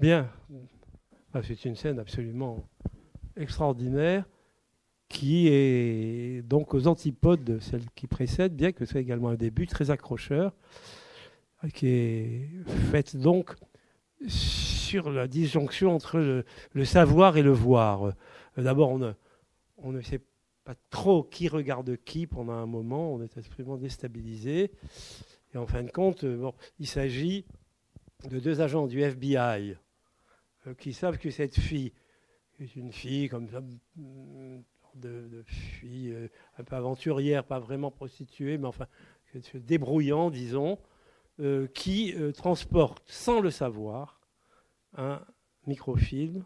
[0.00, 0.30] Bien.
[1.34, 2.66] Ah, c'est une scène absolument
[3.36, 4.24] extraordinaire
[5.10, 9.34] qui est donc aux antipodes de celle qui précède, bien que ce soit également un
[9.34, 10.54] début très accrocheur,
[11.74, 12.48] qui est
[12.90, 13.54] faite donc
[14.26, 18.14] sur la disjonction entre le, savoir et le voir.
[18.56, 19.14] D'abord, on,
[19.76, 20.22] on ne sait
[20.64, 24.70] pas trop qui regarde qui pendant un moment, on est absolument déstabilisé.
[25.52, 27.44] Et en fin de compte, bon, il s'agit
[28.30, 29.76] de deux agents du FBI
[30.74, 31.92] qui savent que cette fille
[32.58, 33.60] est une fille comme ça,
[33.96, 34.62] mm,
[34.94, 36.28] de, de fille euh,
[36.58, 38.86] un peu aventurière, pas vraiment prostituée, mais enfin
[39.54, 40.78] débrouillant, disons,
[41.38, 44.20] euh, qui transporte sans le savoir
[44.96, 45.24] un
[45.66, 46.44] microfilm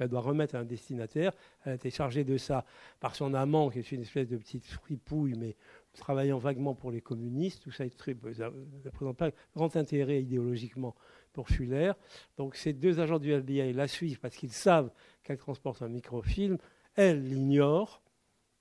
[0.00, 1.32] qu'elle doit remettre à un destinataire.
[1.64, 2.64] Elle a été chargée de ça
[3.00, 5.56] par son amant, qui est une espèce de petite fripouille, mais
[5.98, 7.62] travaillant vaguement pour les communistes.
[7.62, 10.94] Tout ça ne présente pas grand intérêt idéologiquement
[11.32, 11.92] pour Fuller.
[12.36, 14.90] Donc ces deux agents du FBI la suivent parce qu'ils savent
[15.22, 16.58] qu'elle transporte un microfilm.
[16.94, 18.02] Elle l'ignore.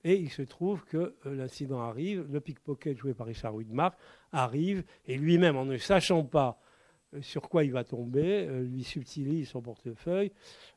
[0.03, 3.97] Et il se trouve que euh, l'incident arrive, le pickpocket joué par Richard Widmark
[4.31, 6.61] arrive, et lui-même, en ne sachant pas
[7.13, 10.31] euh, sur quoi il va tomber, euh, lui subtilise son portefeuille,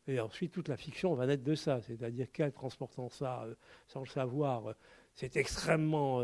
[0.09, 3.47] et ensuite toute la fiction va naître de ça, c'est-à-dire qu'elle transportant ça
[3.87, 4.75] sans le savoir,
[5.15, 6.21] c'est extrêmement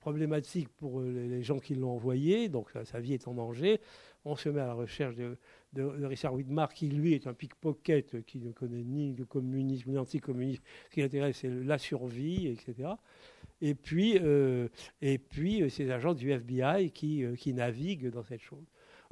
[0.00, 3.80] problématique pour les gens qui l'ont envoyé, donc sa vie est en danger
[4.24, 5.36] on se met à la recherche de,
[5.74, 10.62] Richard Widmark, qui lui est un pickpocket qui ne connaît ni le communisme ni l'anticommunisme.
[10.88, 12.90] Ce qui l'intéresse, c'est la survie, etc.
[13.60, 14.68] Et puis, euh,
[15.00, 18.64] et euh, du FBI qui, euh, qui naviguent dans cette chose.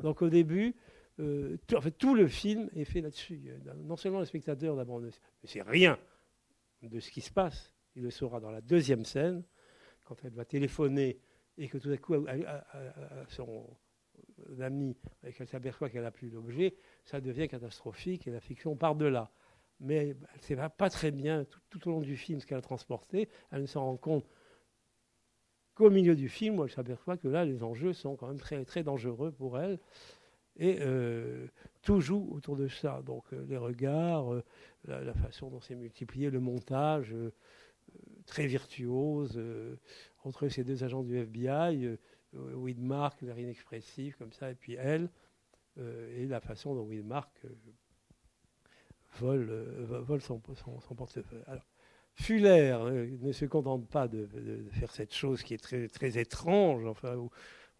[0.02, 0.74] Donc au début,
[1.16, 3.50] fait, tout le film est fait là-dessus.
[3.84, 5.10] Non seulement le spectateur d'abord ne
[5.44, 5.98] sait rien
[6.82, 9.42] de ce qui se passe, il le saura dans la deuxième scène,
[10.04, 11.18] quand elle va téléphoner
[11.56, 12.14] et que tout à coup,
[13.28, 13.66] son,
[14.50, 14.96] d'Amni
[15.26, 16.74] et qu'elle s'aperçoit qu'elle n'a plus d'objet,
[17.04, 19.30] ça devient catastrophique et la fiction part de là.
[19.80, 22.62] Mais elle ne sait pas très bien tout, au long du film ce qu'elle a
[22.62, 23.28] transporté.
[23.50, 24.28] Elle ne s'en rend compte
[25.74, 28.64] qu'au milieu du film où elle s'aperçoit que là, les enjeux sont quand même très,
[28.64, 29.78] très dangereux pour elle.
[30.56, 31.46] Et euh,
[31.82, 33.00] tout joue autour de ça.
[33.06, 34.42] Donc euh, les regards, euh,
[34.86, 37.14] la, façon dont c'est multiplié, le montage
[38.26, 39.40] très virtuose
[40.24, 41.96] entre ces deux agents du FBI euh,
[42.34, 45.08] Widmark, l'air inexpressif, comme ça, et puis elle,
[45.78, 47.48] euh, et la façon dont Widmark euh,
[49.18, 49.50] vole,
[50.02, 51.42] vole son, portefeuille.
[51.46, 51.66] Alors,
[52.14, 52.76] Fuller
[53.20, 54.28] ne se contente pas de,
[54.72, 57.30] faire cette chose qui est très, très étrange, enfin, on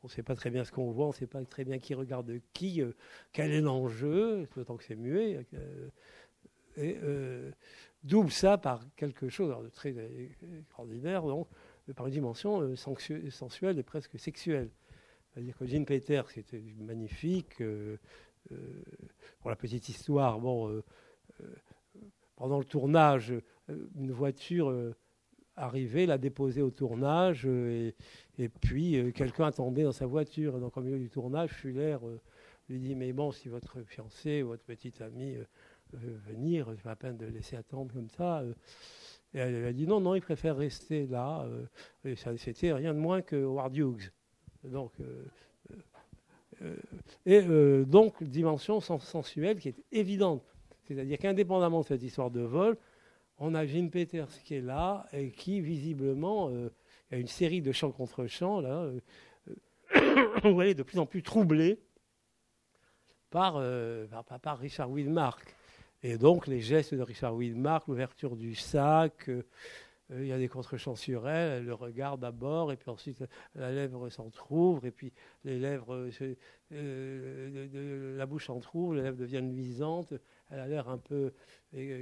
[0.04, 1.94] ne sait pas très bien ce qu'on voit, on ne sait pas très bien qui
[1.94, 2.82] regarde qui,
[3.32, 5.44] quel est l'enjeu, d'autant que c'est muet,
[6.76, 6.98] et
[8.04, 9.94] double ça par quelque chose de très
[10.58, 11.48] extraordinaire, donc,
[11.94, 14.70] par une dimension euh, sensuelle et presque sexuelle.
[15.28, 17.96] C'est-à-dire que Jean Peters, c'était magnifique, euh,
[18.52, 18.56] euh,
[19.40, 20.82] pour la petite histoire, bon,
[22.36, 23.34] pendant le tournage,
[23.94, 24.94] une voiture
[25.54, 27.94] arrivait, l'a déposée au tournage, et,
[28.60, 30.58] puis quelqu'un attendait dans sa voiture.
[30.58, 31.98] donc, au milieu du tournage, Fuller
[32.68, 35.36] lui dit Mais bon, si votre fiancé ou votre petite amie
[35.92, 38.42] veut venir, c'est pas la peine de laisser attendre comme ça.
[39.34, 41.46] Et elle, a dit non, non, il préfère rester là.
[42.04, 44.10] Euh, c'était rien de moins que Howard Hughes.
[44.64, 45.24] Donc, euh,
[46.62, 46.76] euh,
[47.26, 47.42] et
[47.84, 50.42] donc, dimension sensuelle qui est évidente.
[50.84, 52.76] C'est-à-dire qu'indépendamment de cette histoire de vol,
[53.38, 56.70] on a Jean Peters qui est là et qui, visiblement, il
[57.12, 58.90] y a une série de chants contre chants, là,
[60.42, 61.78] vous voyez, de plus en plus troublé
[63.30, 63.62] par,
[64.10, 65.57] par, par Richard Widmark.
[66.02, 69.42] Et donc, les gestes de Richard Widmark, l'ouverture du sac, euh,
[70.12, 73.24] euh, il y a des contre-champs sur elle, elle le regarde d'abord, et puis ensuite
[73.56, 75.12] la lèvre s'entrouvre, et puis
[75.44, 76.08] les lèvres,
[76.72, 80.14] euh, la bouche s'entrouvre, les lèvres deviennent luisantes,
[80.50, 81.32] elle a l'air un peu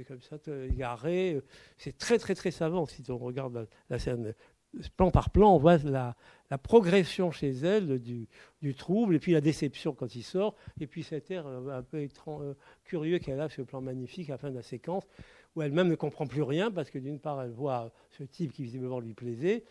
[0.07, 0.37] comme ça,
[0.69, 1.41] égarée.
[1.77, 4.33] C'est très, très, très savant si on regarde la scène
[4.95, 6.15] plan par plan, on voit la,
[6.63, 11.29] progression chez elle du, trouble, et puis la déception quand il sort, et puis cet
[11.31, 14.55] air euh, un peu euh, curieux qu'elle a le plan magnifique à la fin de
[14.55, 15.03] la séquence,
[15.55, 18.63] où elle-même ne comprend plus rien, parce que d'une part, elle voit ce type qui
[18.63, 19.63] visiblement lui plaisait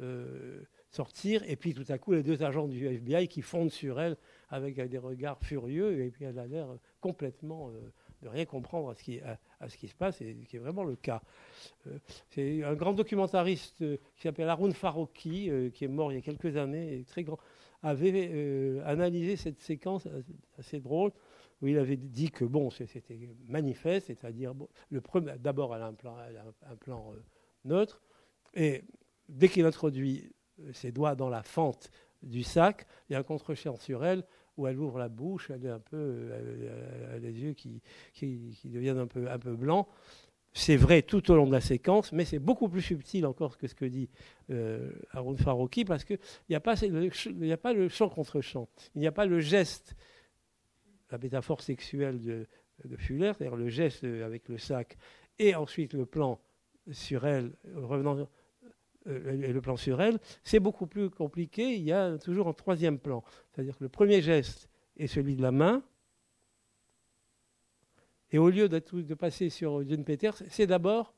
[0.00, 4.00] euh, sortir, et puis tout à coup, les deux agents du FBI qui fondent sur
[4.00, 4.16] elle
[4.48, 6.68] avec des regards furieux, et puis elle a l'air
[7.00, 7.70] complètement
[8.22, 10.84] de rien comprendre à ce qui, à, ce qui se passe, et qui est vraiment
[10.84, 11.22] le cas.
[11.86, 11.98] Euh,
[12.30, 16.18] c'est un grand documentariste euh, qui s'appelle Haroun Farouki, euh, qui est mort il y
[16.18, 17.38] a quelques années, et très grand,
[17.82, 20.06] avait analysé cette séquence
[20.56, 21.10] assez drôle,
[21.60, 24.54] où il avait dit que bon, c'était manifeste, c'est-à-dire
[24.90, 26.16] le premier, d'abord elle a un plan,
[26.70, 27.12] un, plan
[27.64, 28.00] neutre,
[28.54, 28.84] et
[29.28, 30.30] dès qu'il introduit
[30.72, 31.90] ses doigts dans la fente
[32.22, 34.24] du sac, il y a un contre-champ sur elle
[34.56, 37.82] où elle ouvre la bouche, elle, est un peu, elle, a les yeux qui,
[38.64, 39.86] deviennent un peu, un blancs.
[40.54, 43.66] C'est vrai tout au long de la séquence, mais c'est beaucoup plus subtil encore que
[43.66, 44.10] ce que dit
[44.50, 45.36] euh, Haroun
[45.86, 46.18] parce qu'il
[46.50, 49.94] n'y a, pas le chant contre chant, il n'y a pas le geste,
[51.10, 52.46] la métaphore sexuelle de,
[52.84, 54.98] de Fuller, c'est-à-dire le geste avec le sac,
[55.38, 56.38] et ensuite le plan
[56.90, 58.24] sur elle, revenant euh,
[59.06, 61.74] et le plan sur elle, c'est beaucoup plus compliqué.
[61.74, 63.24] Il y a toujours un troisième plan.
[63.50, 65.82] C'est-à-dire que le premier geste et celui de la main.
[68.30, 71.14] Et au lieu de, passer sur John Peters, c'est d'abord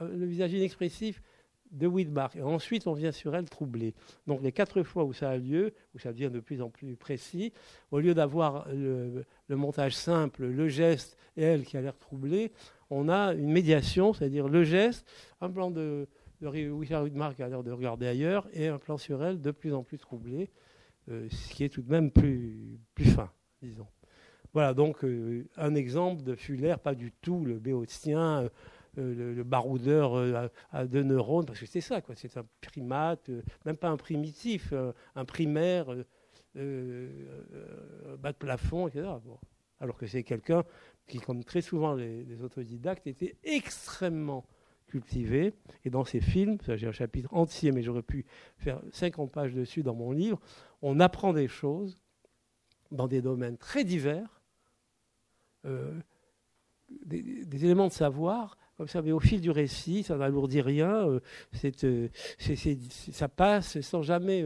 [0.00, 1.22] euh, le visage inexpressif
[1.70, 2.36] de Widmark.
[2.36, 3.94] Et ensuite, on vient sur elle troublée.
[4.26, 6.96] Donc, les quatre fois où ça a lieu, où ça devient de plus en plus
[6.96, 7.54] précis,
[7.90, 12.52] au lieu d'avoir le, montage simple, le geste et elle qui a l'air troublée,
[12.90, 15.06] on a une médiation, c'est-à-dire le geste,
[15.40, 16.06] un plan de,
[16.48, 19.82] Richard Widmark a l'air de regarder ailleurs, et un plan sur elle de plus en
[19.82, 20.50] plus troublé,
[21.08, 23.30] euh, ce qui est tout de même plus, fin,
[23.62, 23.86] disons.
[24.52, 28.50] Voilà donc euh, un exemple de Fuller, pas du tout le béotien,
[28.98, 32.14] euh, le, baroudeur à, deux neurones, parce que c'est ça, quoi.
[32.14, 33.30] C'est un primate,
[33.64, 34.74] même pas un primitif,
[35.14, 35.86] un primaire,
[36.54, 36.62] bas
[38.32, 39.08] de plafond, etc.
[39.80, 40.62] Alors que c'est quelqu'un
[41.06, 44.44] qui, comme très souvent les autodidactes, était extrêmement
[44.92, 45.54] cultivé.
[45.86, 48.26] Et dans ces films, j'ai un chapitre entier, mais j'aurais pu
[48.58, 50.38] faire 50 pages dessus dans mon livre,
[50.82, 51.98] on apprend des choses
[52.90, 54.42] dans des domaines très divers,
[55.64, 55.98] euh,
[57.06, 61.20] des, éléments de savoir, comme ça, mais au fil du récit, ça n'alourdit rien, euh,
[61.84, 62.08] euh,
[63.12, 64.44] ça passe sans jamais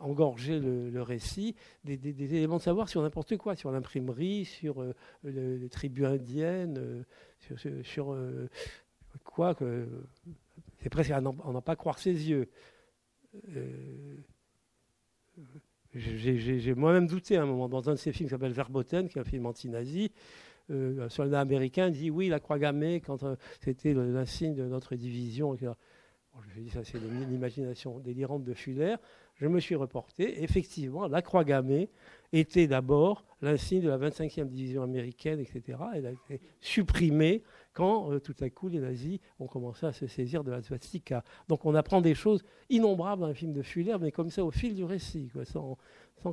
[0.00, 4.84] engorger le, récit, des, éléments de savoir sur n'importe quoi, sur l'imprimerie, sur
[5.22, 7.04] les tribus indiennes,
[7.38, 8.16] sur, sur
[9.34, 9.86] quoi que
[10.80, 12.48] c'est presque à n'en pas croire ses yeux.
[13.56, 14.16] Euh,
[15.94, 19.20] j'ai moi-même douté un moment dans un de ces films qui s'appelle Verboten, qui est
[19.20, 20.12] un film anti-nazi.
[20.70, 24.94] Euh, un soldat américain dit oui, la croix gammée, quand euh, c'était l'insigne de notre
[24.94, 25.56] division.
[25.56, 28.96] je me dit, ça, c'est l'imagination délirante de Fuller.
[29.36, 30.42] Je me suis reporté.
[30.42, 31.90] Effectivement, la croix gammée
[32.32, 35.78] était d'abord l'insigne de la 25e division américaine, etc.
[35.94, 37.42] Elle a été supprimée
[37.74, 41.22] quand euh, tout à coup les nazis ont commencé à se saisir de la swastika.
[41.48, 44.50] Donc on apprend des choses innombrables dans un film de Fuller, mais comme ça au
[44.50, 45.76] fil du récit, sans,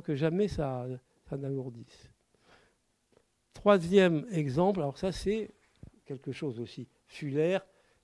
[0.00, 0.86] que jamais ça,
[1.28, 2.10] ça n'alourdisse.
[3.52, 5.50] Troisième exemple, alors ça c'est
[6.06, 6.88] quelque chose aussi.
[7.06, 7.58] Fuller,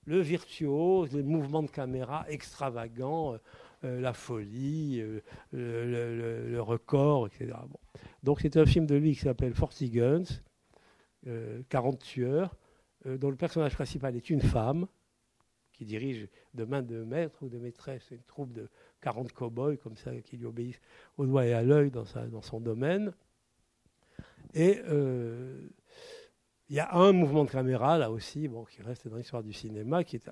[0.05, 3.39] le virtuose, les mouvements de caméra extravagants, euh,
[3.85, 5.03] euh, la folie,
[5.53, 7.53] le, record, etc.
[8.25, 10.43] Donc c'est un film de lui qui s'appelle Forty Guns,
[11.69, 12.57] 40 tueurs.
[13.07, 14.87] Euh, dont le personnage principal est une femme
[15.73, 18.69] qui dirige de main de maître ou de maîtresse une troupe de
[19.03, 20.81] 40 cow-boys comme ça qui lui obéissent
[21.17, 23.13] au doigt et à l'œil dans, son domaine.
[24.55, 25.69] Et euh,
[26.69, 29.53] il y a un mouvement de caméra là aussi, bon, qui reste dans l'histoire du
[29.53, 30.29] cinéma, qui est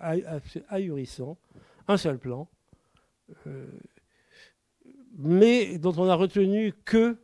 [0.69, 1.39] ahurissant,
[1.87, 2.49] un seul plan,
[3.47, 3.71] euh,
[5.17, 7.17] mais dont on a retenu que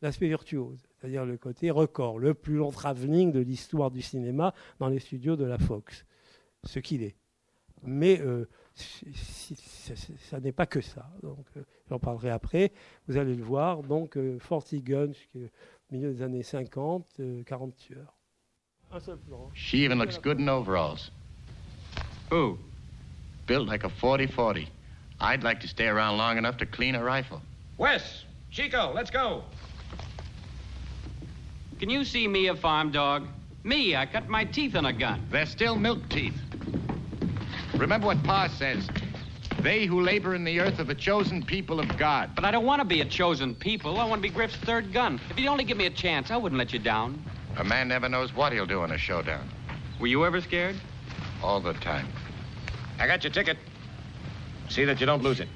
[0.00, 4.86] l'aspect virtuose c'est-à-dire le côté record, le plus long travelling de l'histoire du cinéma dans
[4.86, 6.06] les studios de la Fox,
[6.62, 7.16] ce qu'il est.
[7.82, 11.10] Mais euh, ça n'est pas que ça.
[11.24, 12.70] Donc, euh, j'en parlerai après.
[13.08, 13.82] Vous allez le voir.
[13.82, 15.40] Donc, euh, Forty Guns, au
[15.90, 18.14] milieu des années 50, 40 tueurs.
[18.92, 19.50] Un seul plan.
[19.54, 21.10] She even looks good in overalls.
[22.30, 22.58] Who?
[23.48, 24.68] Built like a 40-40.
[25.20, 27.40] I'd like to stay around long enough to clean a rifle.
[27.76, 29.42] Wes, Chico, let's go.
[31.82, 33.26] Can you see me a farm dog?
[33.64, 35.26] Me, I cut my teeth on a gun.
[35.32, 36.40] They're still milk teeth.
[37.74, 38.88] Remember what Pa says.
[39.58, 42.36] They who labor in the earth are the chosen people of God.
[42.36, 43.98] But I don't want to be a chosen people.
[43.98, 45.20] I want to be Griff's third gun.
[45.28, 47.20] If you'd only give me a chance, I wouldn't let you down.
[47.56, 49.48] A man never knows what he'll do in a showdown.
[49.98, 50.76] Were you ever scared?
[51.42, 52.06] All the time.
[53.00, 53.56] I got your ticket.
[54.68, 55.48] See that you don't lose it.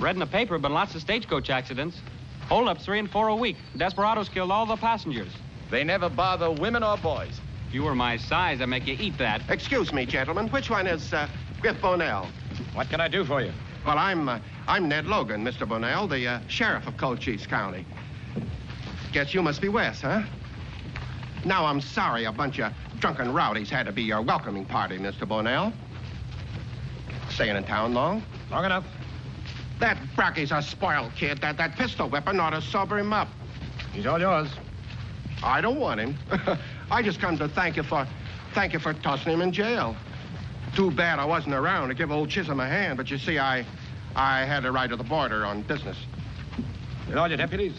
[0.00, 2.00] Read in the paper, but lots of stagecoach accidents.
[2.50, 3.56] Hold-ups three and four a week.
[3.76, 5.32] Desperados killed all the passengers.
[5.70, 7.40] They never bother women or boys.
[7.68, 9.40] If you were my size, I'd make you eat that.
[9.48, 10.48] Excuse me, gentlemen.
[10.48, 11.28] Which one is uh,
[11.60, 12.26] Griff Bonnell?
[12.74, 13.52] What can I do for you?
[13.86, 15.66] Well, I'm uh, I'm Ned Logan, Mr.
[15.66, 17.86] Bonnell, the uh, sheriff of Cochise County.
[19.12, 20.22] Guess you must be Wes, huh?
[21.44, 25.26] Now, I'm sorry a bunch of drunken rowdies had to be your welcoming party, Mr.
[25.26, 25.72] Bonnell.
[27.28, 28.24] Staying in town long?
[28.50, 28.84] Long enough.
[29.80, 31.40] That Bracky's a spoiled kid.
[31.40, 33.28] That, that pistol weapon ought to sober him up.
[33.92, 34.48] He's all yours.
[35.42, 36.16] I don't want him.
[36.90, 38.06] I just come to thank you for
[38.54, 39.96] thank you for tossing him in jail.
[40.74, 43.64] Too bad I wasn't around to give old Chisholm a hand, but you see, I
[44.14, 45.96] I had to ride to the border on business.
[47.08, 47.72] And all your deputies?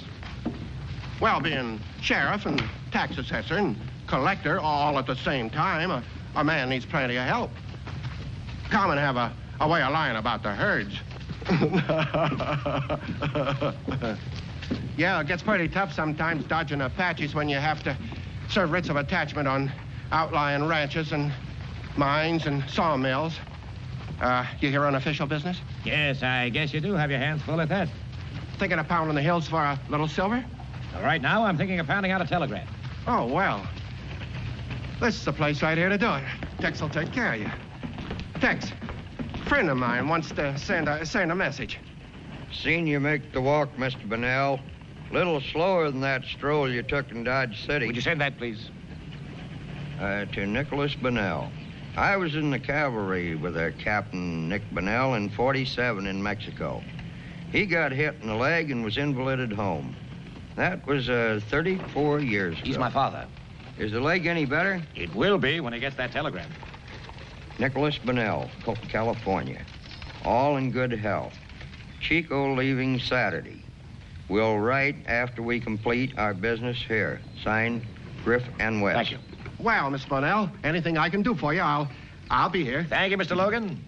[1.22, 3.78] Well, being sheriff and tax assessor and
[4.08, 6.04] collector all at the same time, a,
[6.36, 7.52] a man needs plenty of help.
[8.72, 10.98] Common have a, a way of lying about the herds.
[14.98, 17.98] yeah, it gets pretty tough sometimes dodging Apaches when you have to
[18.50, 19.70] serve writs of attachment on
[20.14, 21.32] outlying ranches and
[21.98, 23.38] mines and sawmills.
[24.22, 25.60] Uh, you here on official business?
[25.84, 27.90] Yes, I guess you do have your hands full at that.
[28.58, 30.46] Thinking of pounding the hills for a little silver?
[31.02, 32.68] Right now, I'm thinking of pounding out a telegram.
[33.08, 33.68] Oh, well.
[35.02, 36.24] This is the place right here to do it.
[36.60, 37.50] Tex will take care of you.
[38.40, 38.72] Tex,
[39.52, 41.78] friend of mine wants to send a, send a message.
[42.54, 44.08] Seen you make the walk, Mr.
[44.08, 44.62] Bennell.
[45.12, 47.86] Little slower than that stroll you took in Dodge City.
[47.86, 48.70] Would you send that, please?
[50.00, 51.52] Uh, to Nicholas Bennell.
[51.98, 56.82] I was in the cavalry with a Captain Nick Bennell in 47 in Mexico.
[57.52, 59.98] He got hit in the leg and was invalided home.
[60.56, 62.66] That was uh, 34 years ago.
[62.66, 63.28] He's my father.
[63.78, 64.82] Is the leg any better?
[64.96, 66.50] It will be when he gets that telegram.
[67.62, 69.62] Nicholas Bennell, Co- California.
[70.26, 71.34] All in good health.
[72.02, 73.64] Chico leaving Saturday.
[74.30, 77.22] We'll write after we complete our business here.
[77.44, 77.84] Signed,
[78.24, 78.96] Griff and West.
[78.96, 79.18] Thank you.
[79.60, 81.88] Well, Miss Bonnell, anything I can do for you, I'll,
[82.32, 82.84] I'll be here.
[82.90, 83.36] Thank you, Mr.
[83.36, 83.80] Logan.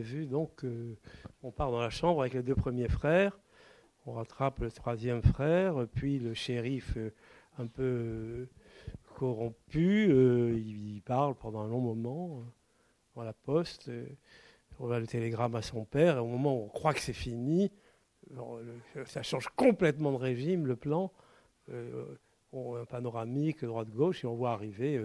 [0.00, 0.96] Vu, donc euh,
[1.42, 3.38] on part dans la chambre avec les deux premiers frères,
[4.06, 7.12] on rattrape le troisième frère, puis le shérif euh,
[7.58, 8.46] un peu euh,
[9.14, 10.06] corrompu,
[10.56, 12.44] il, parle pendant un long moment euh,
[13.16, 13.90] dans la poste,
[14.78, 17.12] on va le télégramme à son père, et au moment où on croit que c'est
[17.12, 17.70] fini,
[19.06, 21.12] ça change complètement de régime, le plan,
[22.52, 25.04] on un panoramique droite-gauche, et on voit arriver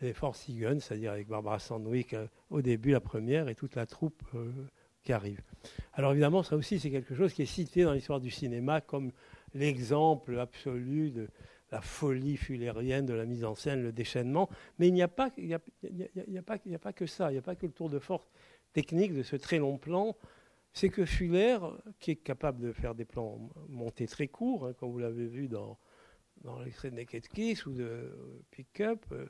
[0.00, 3.86] les Force Guns, c'est-à-dire avec Barbara Sandwick euh, au début, la première, et toute la
[3.86, 4.50] troupe euh,
[5.02, 5.40] qui arrive.
[5.94, 9.12] Alors évidemment, ça aussi, c'est quelque chose qui est cité dans l'histoire du cinéma comme
[9.54, 11.28] l'exemple absolu de
[11.70, 14.48] la folie fullérienne de la mise en scène, le déchaînement.
[14.78, 15.58] Mais il n'y a, pas- il y a,
[16.42, 18.26] pas- a pas que ça, il n'y a pas que le tour de force
[18.72, 20.16] technique de ce très long plan.
[20.72, 21.58] C'est que Fuller,
[21.98, 25.48] qui est capable de faire des plans montés très courts, hein, comme vous l'avez vu
[25.48, 25.78] dans,
[26.42, 29.26] dans l'extrait de Naked Kiss ou de euh, Pick Up, euh,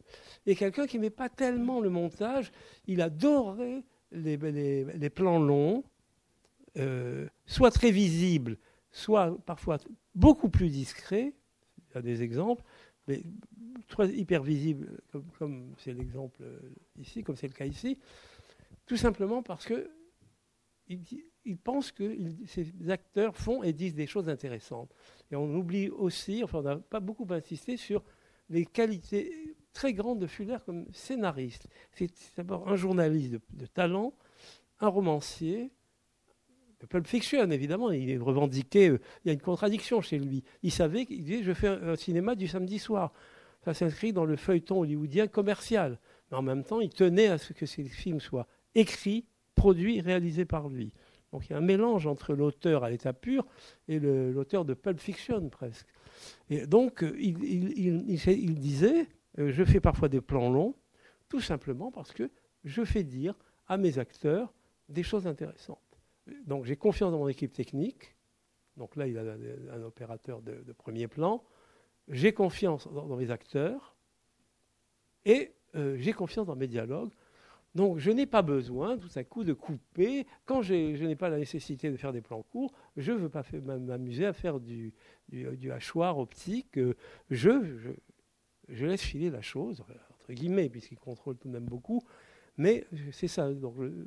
[0.47, 2.53] est quelqu'un qui n'aimait pas tellement le montage.
[2.87, 3.83] Il adorait
[4.13, 5.85] les, plans longs,
[6.77, 8.59] euh, soit très visibles,
[8.91, 9.79] soit parfois
[10.15, 11.35] beaucoup plus discrets.
[11.91, 12.63] Il y a des exemples,
[13.07, 13.23] mais
[14.15, 15.01] hyper visibles,
[15.39, 16.59] comme c'est l'exemple euh,
[16.99, 17.99] ici, comme c'est le cas ici,
[18.87, 19.91] tout simplement parce que
[20.89, 21.01] il,
[21.49, 24.95] dit- il pense que ces acteurs font et disent des choses intéressantes.
[25.31, 28.03] Et on oublie aussi, enfin on n'a pas beaucoup insisté sur
[28.51, 31.69] les qualités très grandes de Fuller comme scénariste.
[31.93, 34.13] C'est d'abord un journaliste de, de talent,
[34.81, 35.71] un romancier,
[36.81, 40.45] de Pulp Fiction évidemment, il est revendiqué, euh, il y a une contradiction chez lui.
[40.63, 43.13] Il savait qu'il disait je fais un, un cinéma du samedi soir.
[43.65, 45.99] Ça s'inscrit dans le feuilleton hollywoodien commercial.
[46.31, 48.47] Mais en même temps, il tenait à ce que ces films soient
[48.77, 49.27] écrits,
[49.57, 50.93] produits, réalisés par lui.
[51.33, 53.47] Donc il y a un mélange entre l'auteur à l'état pur
[53.87, 55.89] et l'auteur de Pulp Fiction presque.
[56.51, 59.07] Et donc il, disait,
[59.39, 60.75] euh, je fais parfois des plans longs,
[61.29, 62.31] tout simplement parce que
[62.65, 63.35] je fais dire
[63.67, 64.55] à mes acteurs
[64.89, 65.79] des choses intéressantes.
[66.47, 68.15] Donc j'ai confiance dans mon équipe technique.
[68.77, 69.23] Donc là, il a
[69.73, 71.43] un, opérateur de, premier plan.
[72.07, 73.97] J'ai confiance dans, dans mes acteurs
[75.25, 77.11] et euh, j'ai confiance dans mes dialogues.
[77.75, 80.27] Donc je n'ai pas besoin tout à coup de couper.
[80.47, 83.45] Quand je n'ai pas la nécessité de faire des plans courts, je ne veux pas
[83.63, 84.95] m'amuser à faire du,
[85.71, 86.79] hachoir optique.
[86.79, 86.95] Euh,
[87.31, 87.95] Je,
[88.69, 92.03] laisse filer la chose, entre guillemets, puisqu'il contrôle tout de même beaucoup.
[92.57, 93.53] Mais c'est ça.
[93.53, 94.07] Donc je,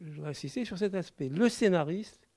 [0.00, 1.28] je insister sur cet aspect.
[1.28, 2.28] Le scénariste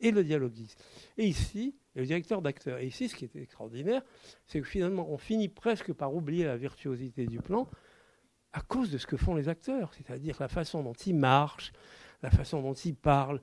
[0.00, 0.82] et le dialoguiste.
[1.18, 2.78] Et ici, le directeur d'acteur.
[2.78, 4.02] Et ici, ce qui est extraordinaire,
[4.46, 7.68] c'est que finalement, on finit presque par oublier la virtuosité du plan
[8.52, 11.72] à cause de ce que font les acteurs, c'est-à-dire la façon dont ils marchent,
[12.22, 13.40] la façon dont ils parlent,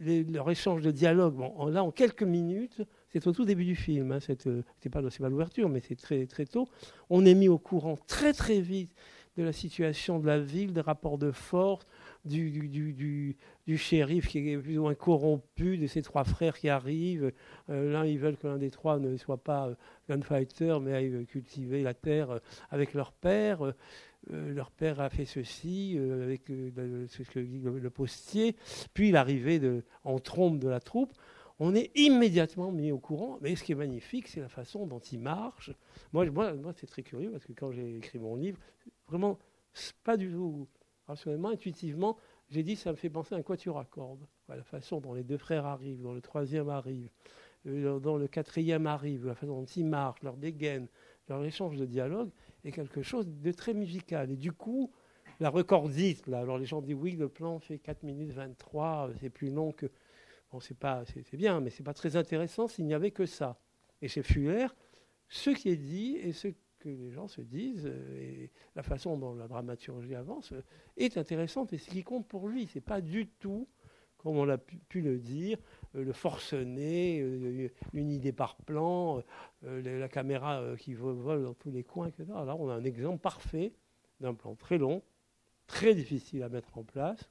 [0.00, 1.38] leur échange de dialogue.
[1.70, 2.82] Là, en quelques minutes,
[3.12, 5.96] c'est au tout début du film, hein, c'est euh, c'est pas, pas l'ouverture, mais c'est
[5.96, 6.68] très, très tôt,
[7.10, 8.92] on est mis au courant très très vite
[9.36, 11.86] de la situation de la ville, des rapports de force,
[12.24, 16.68] du, du, du, shérif qui est plus ou moins corrompu, de ses trois frères qui
[16.68, 17.32] arrivent.
[17.70, 19.74] Euh, l'un, ils veulent que l'un des trois ne soit pas euh,
[20.08, 22.38] gunfighter, mais aille cultiver la terre euh,
[22.70, 23.72] avec leur père.
[24.30, 28.54] Leur père a fait ceci avec ce que dit le, postier.
[28.94, 31.12] Puis l'arrivée de- en trompe de la troupe.
[31.58, 33.38] On est immédiatement mis au courant.
[33.40, 35.72] Mais ce qui est magnifique, c'est la façon dont il marche.
[36.12, 38.58] Moi, moi, moi c'est très curieux parce que quand j'ai écrit mon livre,
[39.08, 39.40] vraiment,
[40.04, 40.68] pas du tout
[41.12, 42.16] rationnellement, intuitivement,
[42.50, 44.26] j'ai dit ça me fait penser à un quatuor à cordes.
[44.48, 47.08] La façon dont les deux frères arrivent, dont le troisième arrive,
[47.66, 50.88] euh, dont le quatrième arrive, la façon dont ils marchent, leur dégaine,
[51.28, 52.30] leur échange de dialogue
[52.64, 54.30] est quelque chose de très musical.
[54.30, 54.92] Et du coup,
[55.40, 59.30] la recordiste, là, alors les gens disent oui, le plan fait 4 minutes 23, c'est
[59.30, 59.86] plus long que.
[60.50, 63.58] Bon, c'est pas, c'est bien, mais c'est pas très intéressant s'il n'y avait que ça.
[64.02, 64.66] Et chez Fuller,
[65.28, 66.48] ce qui est dit et ce
[66.82, 70.62] que les gens se disent, euh, et la façon dont la dramaturgie avance, euh,
[70.96, 71.72] est intéressante.
[71.72, 73.68] Et ce qui compte pour lui, c'est pas du tout,
[74.18, 75.58] comme on l'a pu, le dire,
[75.94, 77.18] euh, le forcené,
[77.92, 79.22] une idée par plan,
[79.62, 82.24] la caméra qui vole dans tous les coins, etc.
[82.28, 83.72] Là, on a un exemple parfait
[84.20, 85.02] d'un plan très long,
[85.66, 87.30] très difficile à mettre en place,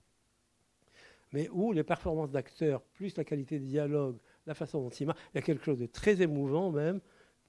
[1.34, 5.20] mais où les performances d'acteurs, plus la qualité de dialogue, la façon dont il marche,
[5.34, 7.00] il y a quelque chose de très émouvant même,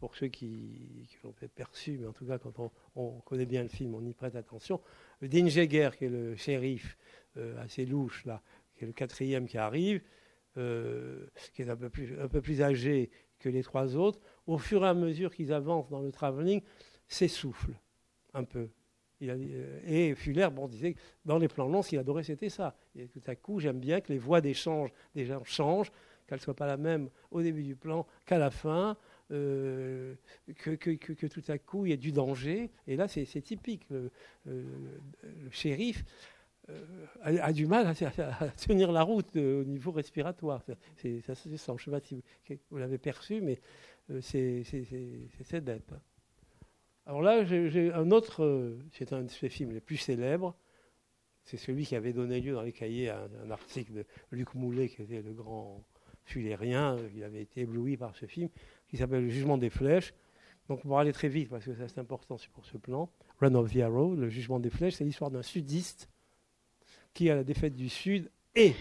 [0.03, 3.69] pour ceux qui, l'ont fait perçu, mais en tout cas, quand on, connaît bien le
[3.69, 4.81] film, on y prête attention.
[5.23, 6.99] Dean Jagger, qui est le shérif
[7.37, 8.43] euh, assez louche, là,
[8.75, 10.03] qui est le quatrième qui arrive,
[10.57, 14.59] euh, qui est un peu, plus, un peu plus âgé que les trois autres, au
[14.59, 16.63] fur et à mesure qu'ils avancent dans le travelling,
[17.07, 17.79] s'essouffle
[18.35, 18.71] un peu.
[19.23, 22.75] Euh, et Fuller bon, disait dans les plans longs, ce qu'il adorait, c'était ça.
[22.97, 25.93] Et tout à coup, j'aime bien que les voix d'échange des gens changent,
[26.27, 28.97] qu'elles ne soient pas la même au début du plan qu'à la fin.
[29.33, 30.15] Euh,
[30.57, 32.71] que, tout à coup il y a du danger.
[32.87, 33.89] Et là, c'est typique.
[33.91, 34.11] Le,
[34.49, 34.65] euh,
[35.51, 36.05] shérif
[36.69, 40.63] euh, a, du mal à, tenir la route au niveau respiratoire.
[40.63, 40.75] Ça
[41.35, 41.49] se.
[41.49, 42.23] Je ne sais pas si
[42.71, 43.61] vous, l'avez perçu, mais
[44.21, 44.65] c'est
[45.45, 45.95] cette dette.
[47.07, 50.55] Alors là, j'ai un autre, c'est un de ses films les plus célèbres.
[51.45, 54.55] C'est celui qui avait donné lieu dans les cahiers à un, un article de Luc
[54.55, 55.85] Moulet, qui était le grand
[56.35, 58.49] rien, il avait été ébloui par ce film,
[58.93, 60.13] qui s'appelle Le Jugement des Flèches.
[60.69, 63.73] Donc pour aller très vite, parce que ça c'est important pour ce plan, Run of
[63.73, 66.09] the Arrow, le Jugement des Flèches, c'est l'histoire d'un sudiste
[67.15, 68.75] qui, à la défaite du Sud et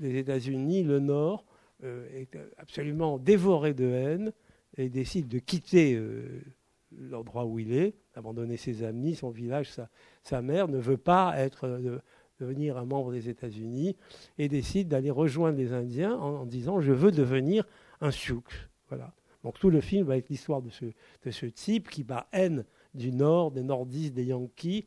[0.00, 1.44] des États-Unis, le Nord,
[1.84, 4.32] euh, est absolument dévoré de haine
[4.76, 6.42] et décide de quitter euh,
[6.92, 9.70] l'endroit où il est, abandonner ses amis, son village,
[10.22, 12.00] sa, mère, ne veut pas être, euh,
[12.40, 13.96] devenir un membre des États-Unis
[14.38, 17.66] et décide d'aller rejoindre les Indiens en, disant je veux devenir
[18.00, 18.42] un Sioux.
[19.42, 20.86] Donc tout le film va être l'histoire de ce,
[21.30, 22.64] ce type qui, par haine
[22.94, 24.86] du Nord, des Nordistes, des Yankees,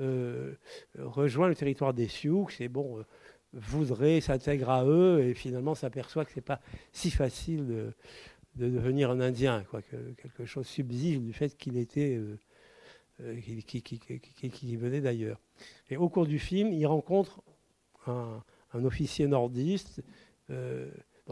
[0.00, 0.54] euh,
[0.98, 3.02] rejoint le territoire des Sioux et bon, euh,
[3.52, 6.60] voudrait s'intégrer à eux et finalement s'aperçoit que c'est pas
[6.92, 7.92] si facile de,
[8.56, 12.38] de, devenir un Indien, que quelque chose subsiste du fait qu'il était euh,
[13.20, 15.38] venait d'ailleurs.
[15.90, 17.42] Et au cours du film, il rencontre
[18.06, 18.42] un,
[18.72, 20.02] officier nordiste.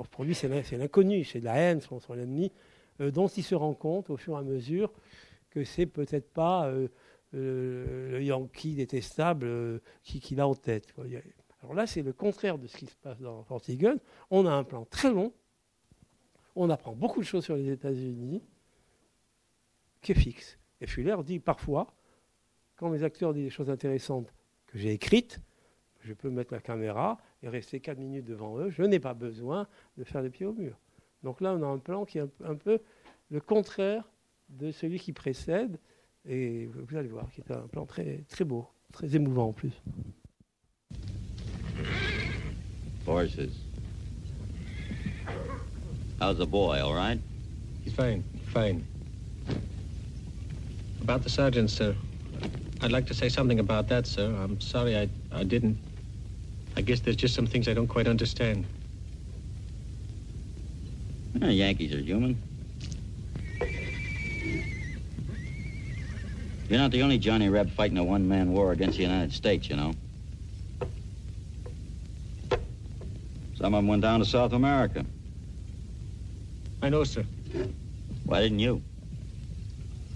[0.00, 2.52] Euh, pour lui, c'est l'inconnu, c'est de la haine, son, son ennemi,
[3.00, 4.92] euh, dont il se rend compte au fur et à mesure
[5.50, 6.72] que c'est peut-être pas
[7.32, 10.94] le Yankee détestable qu'il a en tête.
[11.62, 13.96] Alors là, c'est le contraire de ce qui se passe dans Fortigun.
[14.30, 15.32] On a un plan très long,
[16.54, 18.42] on apprend beaucoup de choses sur les États-Unis,
[20.00, 20.58] qui est fixe?
[20.80, 21.92] Et Fuller dit parfois,
[22.76, 24.32] quand mes acteurs disent des choses intéressantes
[24.66, 25.40] que j'ai écrites,
[26.02, 28.70] je peux mettre la caméra et rester 4 minutes devant eux.
[28.70, 29.66] Je n'ai pas besoin
[29.98, 30.78] de faire les pieds au mur.
[31.22, 32.80] Donc là, on a un plan qui est un, peu
[33.30, 34.04] le contraire
[34.48, 35.78] de celui qui précède.
[36.28, 39.72] Et vous allez voir, qui est un plan très, très beau, très émouvant en plus.
[43.04, 43.64] Voices.
[46.20, 47.18] How's the boy, all right?
[47.84, 48.22] He's fine,
[48.52, 48.84] fine.
[51.00, 51.94] About the sergeant, sir.
[52.82, 54.34] I'd like to say something about that, sir.
[54.42, 55.78] I'm sorry I, I didn't.
[56.76, 58.64] I guess there's just some things I don't quite understand.
[61.34, 62.38] Yeah, Yankees are human.
[66.68, 69.76] You're not the only Johnny Reb fighting a one-man war against the United States, you
[69.76, 69.92] know.
[73.54, 75.04] Some of them went down to South America.
[76.80, 77.24] I know, sir.
[78.24, 78.82] Why didn't you?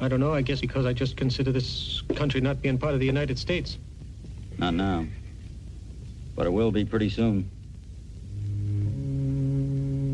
[0.00, 0.32] I don't know.
[0.32, 3.78] I guess because I just consider this country not being part of the United States.
[4.58, 5.06] Not now.
[6.34, 7.50] But it will be pretty soon.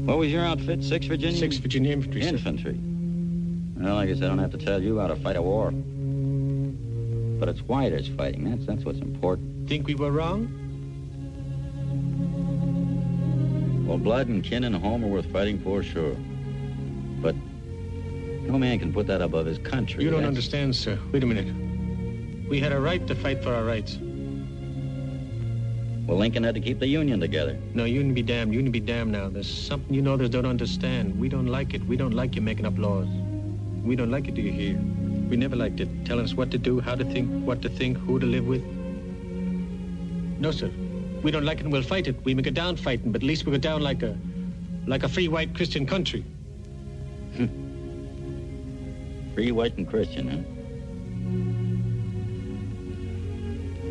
[0.06, 0.82] What was your outfit?
[0.82, 1.38] Six Virginia?
[1.38, 2.22] Six Virginia Infantry.
[2.22, 2.74] Infantry.
[2.74, 2.80] Sir.
[3.84, 5.70] Well, I guess I don't have to tell you how to fight a war.
[5.70, 8.50] But it's why there's fighting.
[8.50, 9.68] That's, that's what's important.
[9.68, 10.56] Think we were wrong?
[13.86, 16.14] Well, blood and kin and home are worth fighting for, sure.
[17.22, 17.34] But
[18.42, 20.04] no man can put that above his country.
[20.04, 20.28] You don't That's...
[20.28, 20.98] understand, sir.
[21.12, 22.48] Wait a minute.
[22.48, 23.98] We had a right to fight for our rights.
[26.06, 27.58] Well, Lincoln had to keep the Union together.
[27.74, 28.52] No, Union be damned.
[28.52, 29.28] Union be damned now.
[29.28, 31.18] There's something you know others don't understand.
[31.18, 31.84] We don't like it.
[31.86, 33.08] We don't like you making up laws.
[33.84, 34.74] We don't like it, do you hear?
[35.28, 35.88] We never liked it.
[36.04, 38.64] Telling us what to do, how to think, what to think, who to live with.
[40.40, 40.70] No, sir.
[41.22, 42.16] We don't like it and we'll fight it.
[42.24, 44.16] We may go down fighting, but at least we go down like a
[44.86, 46.24] like a free white Christian country.
[49.34, 50.38] Free, white, and Christian, huh?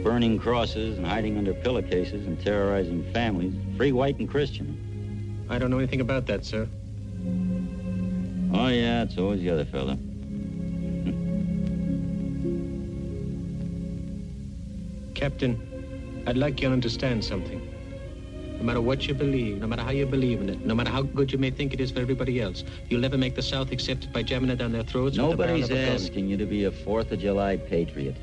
[0.04, 3.54] Burning crosses and hiding under pillowcases and terrorizing families.
[3.78, 5.46] Free, white, and Christian.
[5.50, 6.68] I don't know anything about that, sir.
[8.54, 9.96] Oh, yeah, it's always the other fella.
[15.16, 17.66] Captain, I'd like you to understand something.
[18.58, 21.02] No matter what you believe, no matter how you believe in it, no matter how
[21.02, 24.12] good you may think it is for everybody else, you'll never make the South accepted
[24.12, 25.18] by jamming it down their throats.
[25.18, 25.96] with the Nobody's of a gun.
[25.96, 28.18] asking you to be a Fourth of July patriot.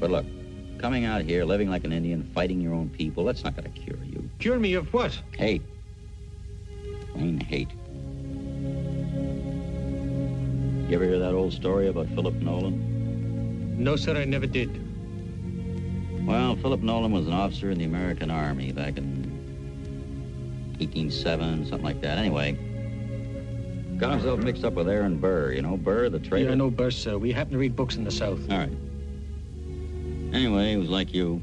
[0.00, 0.26] But look,
[0.84, 3.80] coming out here, living like an Indian, fighting your own people, that's not going to
[3.80, 4.28] cure you.
[4.38, 5.18] Cure me of what?
[5.34, 5.62] Hate.
[7.12, 7.70] Plain hate.
[10.86, 13.82] You ever hear that old story about Philip Nolan?
[13.82, 14.78] No, sir, I never did.
[16.26, 19.22] Well, Philip Nolan was an officer in the American Army back in
[20.80, 22.18] 1807, something like that.
[22.18, 22.58] Anyway,
[23.96, 25.52] got himself mixed up with Aaron Burr.
[25.52, 26.48] You know Burr, the traitor?
[26.48, 27.16] Yeah, I know Burr, sir.
[27.16, 28.38] We happen to read books in the South.
[28.50, 28.70] All right.
[30.34, 31.40] Anyway, he was like you.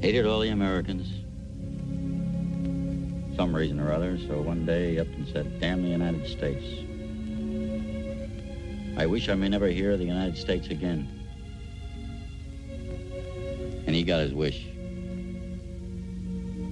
[0.00, 1.08] Hated all the Americans.
[3.36, 6.64] Some reason or other, so one day he up and said, damn the United States.
[8.96, 11.08] I wish I may never hear of the United States again.
[13.88, 14.64] And he got his wish.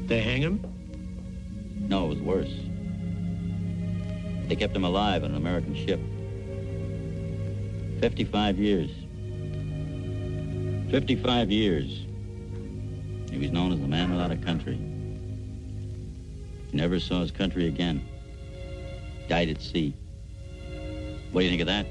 [0.06, 0.62] They hang him?
[1.88, 2.54] No, it was worse.
[4.46, 5.98] They kept him alive on an American ship.
[8.00, 8.90] 55 years.
[10.90, 12.06] 55 years.
[13.30, 14.76] He was known as the man without a country.
[16.70, 18.06] He never saw his country again.
[19.28, 19.94] Died at sea.
[21.30, 21.86] What do you think of that?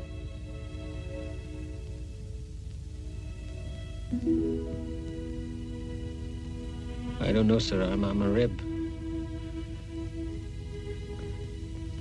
[7.22, 7.84] I don't know, sir.
[7.84, 8.60] I'm, I'm a Reb.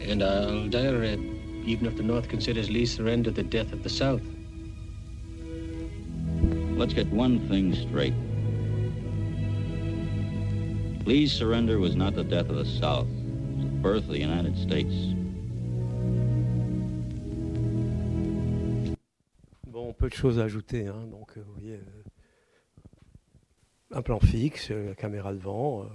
[0.01, 1.21] And I'll die a Reb,
[1.67, 4.23] even if the North considers Lee's surrender the death of the South.
[6.77, 8.13] Let's get one thing straight.
[11.07, 13.07] Lee's surrender was not the death of the South.
[13.07, 14.93] It was the birth of the United States.
[19.69, 20.87] Bon, peu de choses à ajouter.
[20.89, 21.07] hein.
[21.11, 22.03] Donc, euh, vous voyez, euh,
[23.93, 25.87] un plan fixe, euh, la caméra devant,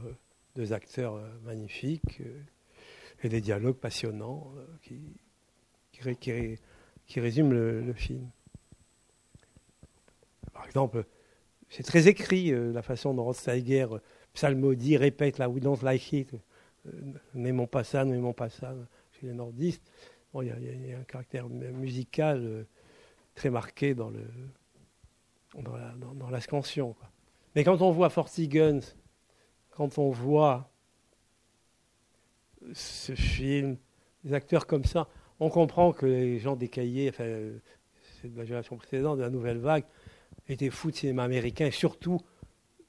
[0.56, 2.22] deux acteurs magnifiques
[3.22, 4.52] et des dialogues passionnants
[4.82, 5.00] qui,
[5.92, 6.58] qui, qui
[7.06, 8.32] qui résument le, le film.
[10.62, 11.06] Par exemple,
[11.70, 13.98] c'est très écrit euh, la façon dont Steiger euh,
[14.36, 16.36] psalmodie, répète la We don't like it,
[16.86, 16.92] euh,
[17.34, 18.76] n'aimons pas ça, n'aimons pas ça,
[19.12, 19.82] chez les nordistes.
[20.32, 22.68] Bon, il il y y a un caractère mu- musical
[23.34, 24.24] très marqué dans le
[25.56, 26.30] la, dans.
[27.56, 28.82] Mais quand on voit Forty Guns,
[29.72, 30.70] quand on voit
[32.72, 33.78] ce film,
[34.24, 35.08] des acteurs comme ça,
[35.40, 37.50] on comprend que les gens des cahiers, enfin,
[38.22, 39.86] c'est de la génération précédente, de la nouvelle vague,
[40.48, 42.20] étaient fous de cinéma américain et surtout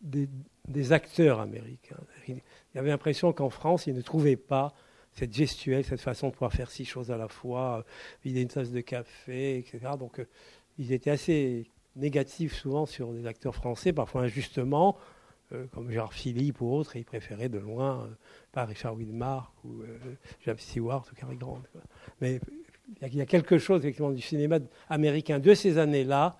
[0.00, 0.28] des,
[0.68, 1.96] des acteurs américains.
[2.28, 2.40] Il
[2.74, 4.74] y avait l'impression qu'en France, ils ne trouvaient pas
[5.14, 7.82] cette gestuelle, cette façon de pouvoir faire six choses à la fois, euh,
[8.24, 9.80] vider une tasse de café, etc.
[9.98, 10.26] Donc, euh,
[10.78, 14.96] ils étaient assez négatifs souvent sur des acteurs français, parfois injustement,
[15.52, 18.14] euh, comme Gérard Philippe ou autres, et ils préféraient de loin, euh,
[18.52, 19.82] pas Richard Widmark ou
[20.46, 21.62] James Stewart ou Cary Grant.
[22.20, 22.40] Mais
[23.02, 26.38] il y y, a quelque chose effectivement du cinéma américain de ces années-là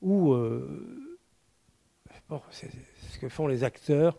[0.00, 1.18] où euh,
[2.50, 4.18] ce que font les acteurs,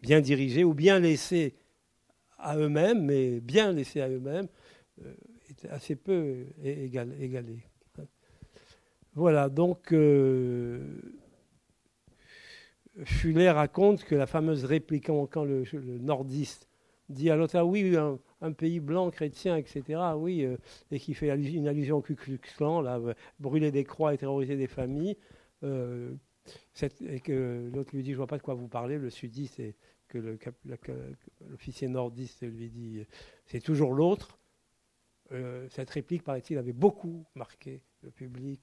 [0.00, 1.54] bien dirigés ou bien laissés
[2.38, 4.48] à eux-mêmes, mais bien laissés à eux-mêmes,
[5.04, 5.14] euh,
[5.48, 7.64] étaient assez peu égal- égalés.
[9.14, 10.80] Voilà, donc euh,
[13.04, 15.64] Fuller raconte que la fameuse réplique, quand, le,
[15.98, 16.68] nordiste
[17.08, 19.82] dit à l'autre, ah oui, un, un pays blanc, chrétien, etc.,
[20.16, 20.56] oui, euh,
[20.90, 24.18] et qui fait une allusion au Ku Klux Klan, là, euh, brûler des croix et
[24.18, 25.16] terroriser des familles,
[25.62, 26.12] euh,
[26.74, 29.60] cette- et que l'autre lui dit, je vois pas de quoi vous parlez, le sudiste,
[29.60, 29.74] et
[30.08, 30.36] que
[31.48, 33.04] l'officier nordiste lui dit,
[33.46, 34.38] c'est toujours l'autre.
[35.30, 38.60] Euh, cette réplique, paraît-il, avait beaucoup marqué le public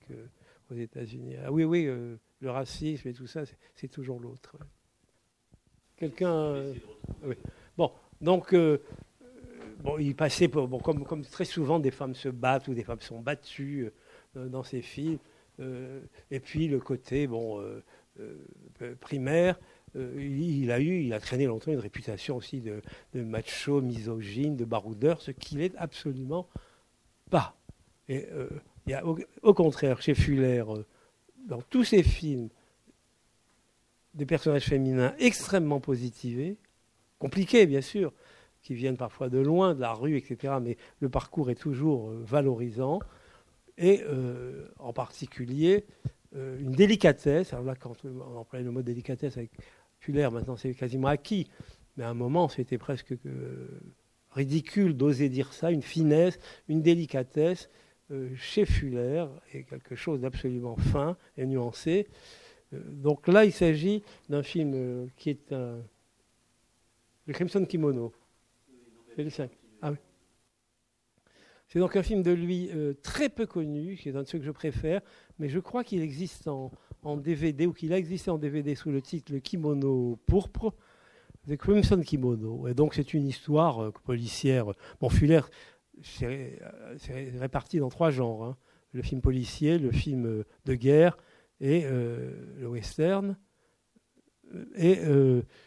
[0.70, 1.38] aux États-Unis.
[1.44, 3.44] Ah oui, oui, le racisme et tout ça,
[3.76, 4.58] c'est- toujours l'autre.
[5.96, 6.74] Quelqu'un.
[7.24, 7.36] oui.
[7.78, 8.78] Bon, donc, euh,
[10.00, 13.20] il passait, pour, bon, comme, très souvent, des femmes se battent ou des femmes sont
[13.20, 13.92] battues
[14.36, 15.20] euh, dans ces films.
[15.60, 16.02] Euh,
[16.32, 19.60] et puis le côté, bon, euh, primaire.
[19.96, 22.82] il, a eu, il a traîné longtemps une réputation aussi de,
[23.14, 26.48] macho, misogyne, de baroudeur, ce qu'il est absolument
[27.30, 27.56] pas.
[28.08, 28.26] Et
[29.44, 30.64] au, contraire, chez Fuller,
[31.48, 32.50] dans tous ses films,
[34.16, 36.58] des personnages féminins extrêmement positivés,
[37.20, 38.12] compliqués bien sûr,
[38.62, 40.54] qui viennent parfois de loin, de la rue, etc.
[40.62, 43.00] Mais le parcours est toujours euh, valorisant.
[43.78, 45.86] Et euh, en particulier,
[46.36, 47.54] euh, une délicatesse.
[47.54, 49.52] Alors là, quand on emploie le mot délicatesse avec
[50.00, 51.48] Fuller, maintenant c'est quasiment acquis.
[51.98, 53.14] Mais à un moment, c'était presque
[54.32, 57.70] ridicule d'oser dire ça, une finesse, une délicatesse
[58.36, 62.08] chez Fuller, et quelque chose d'absolument fin et nuancé.
[62.72, 65.80] donc là, il s'agit d'un film qui est un,
[67.30, 68.12] le Crimson Kimono.
[69.20, 69.52] C'est le 5.
[69.82, 69.92] Ah.
[71.68, 74.40] C'est donc un film de lui euh, très peu connu, qui est un de ceux
[74.40, 75.02] que je préfère,
[75.40, 76.72] mais je crois qu'il existe en,
[77.18, 80.74] DVD, ou qu'il a existé en DVD sous le titre Le Kimono pourpre,
[81.50, 82.70] The Crimson Kimono.
[82.70, 84.68] Et donc c'est une histoire euh, policière.
[85.02, 85.42] Bon, Fuller,
[86.02, 86.62] c'est
[87.38, 88.46] réparti dans trois genres.
[88.46, 88.58] Hein.
[88.94, 91.18] Le film policier, le film euh, de guerre
[91.60, 93.36] et le western.
[94.78, 94.98] Et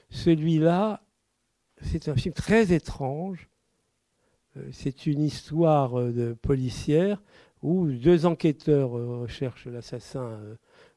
[0.08, 1.02] celui-là,
[1.82, 3.48] c'est un film très étrange.
[4.56, 7.22] Euh, c'est une histoire euh, de policière
[7.62, 10.38] où deux enquêteurs euh, recherchent l'assassin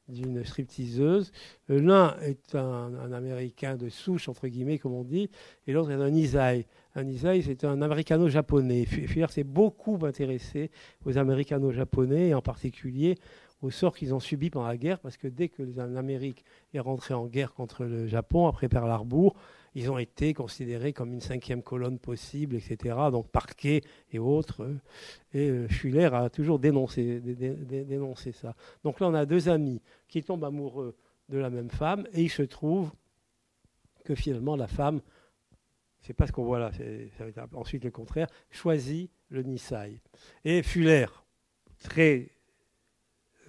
[0.07, 1.31] d'une stripteaseuse.
[1.67, 5.29] L'un est un, Américain de souche, entre guillemets, comme on dit,
[5.65, 6.67] et l'autre est un Isai.
[6.93, 8.85] Un Isai, c'est un Américano-japonais.
[8.85, 10.69] Fuller s'est beaucoup intéressé
[11.05, 13.17] aux Américano-japonais, et en particulier
[13.63, 17.15] au sort qu'ils ont subi pendant la guerre, parce que dès que l'Amérique est rentrée
[17.15, 19.35] en guerre contre le Japon, après Pearl Harbor,
[19.75, 22.95] ils ont été considérés comme une cinquième colonne possible, etc.
[23.11, 24.73] Donc Parquet et autres.
[25.33, 27.21] Et euh, Schuller a toujours dénoncé,
[28.31, 28.55] ça.
[28.83, 30.95] Donc là, on a deux amis qui tombent amoureux
[31.27, 32.91] de la même femme, et il se trouve
[34.05, 35.01] que finalement, la femme,
[35.99, 39.99] c'est pas ce qu'on voit là, ça va être ensuite le contraire, choisit le Nisai.
[40.45, 41.07] Et Fuller,
[41.79, 42.29] très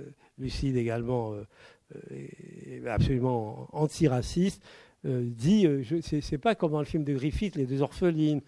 [0.01, 7.05] euh, lucide également, euh, absolument antiraciste, euh, dit, euh, c'est pas comme dans le film
[7.05, 8.41] de Griffith, les deux orphelines,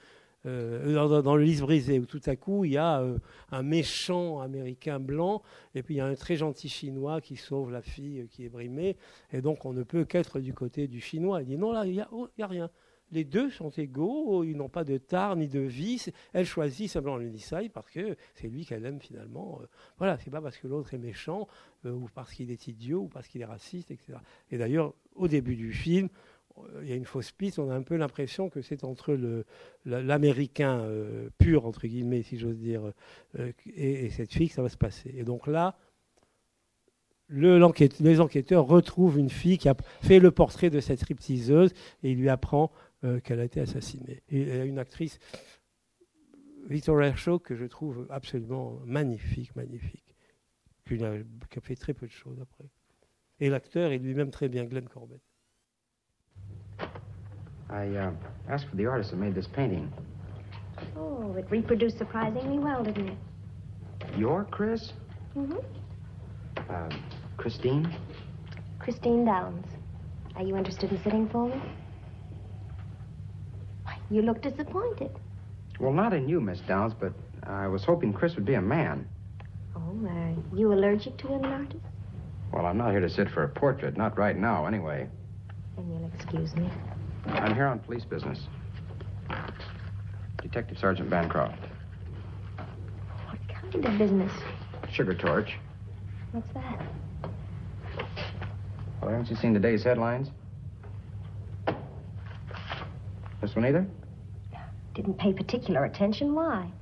[0.46, 3.04] euh, dans, le lys brisé, où tout à coup il y a
[3.50, 5.42] un méchant américain blanc,
[5.74, 8.48] et puis il y a un très gentil chinois qui sauve la fille qui est
[8.48, 8.96] brimée,
[9.32, 11.42] et donc on ne peut qu'être du côté du chinois.
[11.42, 12.70] Il dit non, là, il n'y a, oh, a, rien.
[13.10, 16.10] Les deux sont égaux, ils n'ont pas de tard ni de vice.
[16.34, 17.32] Elle choisit simplement le
[17.70, 19.62] parce que c'est lui qu'elle aime finalement.
[19.96, 21.48] voilà, c'est pas parce que l'autre est méchant,
[21.86, 24.18] ou parce qu'il est idiot, ou parce qu'il est raciste, etc.
[24.50, 26.10] Et d'ailleurs, au début du film,
[26.82, 29.18] il y a une fausse piste, on a un peu l'impression que c'est entre
[29.84, 32.92] l'américain euh, pur, entre guillemets, si j'ose dire,
[33.38, 35.12] euh, et, cette fille que ça va se passer.
[35.16, 35.76] Et donc là,
[37.28, 37.60] le,
[38.00, 42.18] les enquêteurs retrouvent une fille qui a fait le portrait de cette stripteaseuse et il
[42.18, 42.72] lui apprend
[43.04, 44.22] euh, qu'elle a été assassinée.
[44.30, 45.18] Et a une actrice,
[46.68, 50.14] Victoria Shaw, que je trouve absolument magnifique, magnifique,
[50.86, 52.70] qui a fait très peu de choses après.
[53.40, 55.20] Et l'acteur est lui-même très bien, Glenn Corbett.
[57.70, 58.10] I uh,
[58.48, 59.92] asked for the artist that made this painting.
[60.96, 63.18] Oh, it reproduced surprisingly well, didn't it?
[64.16, 64.92] Your Chris?
[65.36, 65.58] Mm-hmm.
[66.70, 66.88] Uh,
[67.36, 67.94] Christine?
[68.78, 69.66] Christine Downs.
[70.36, 71.60] Are you interested in sitting for me?
[73.82, 75.10] Why, you look disappointed.
[75.80, 77.12] Well, not in you, Miss Downs, but
[77.42, 79.06] I was hoping Chris would be a man.
[79.76, 81.84] Oh, are you allergic to an artist?
[82.52, 85.08] Well, I'm not here to sit for a portrait, not right now, anyway.
[85.76, 86.70] Then you'll excuse me.
[87.30, 88.38] I'm here on police business.
[90.42, 91.58] Detective Sergeant Bancroft.
[93.26, 94.32] What kind of business?
[94.90, 95.56] Sugar Torch.
[96.32, 96.82] What's that?
[99.00, 100.28] Well, haven't you seen today's headlines?
[103.40, 103.86] This one either?
[104.94, 106.34] Didn't pay particular attention.
[106.34, 106.72] Why?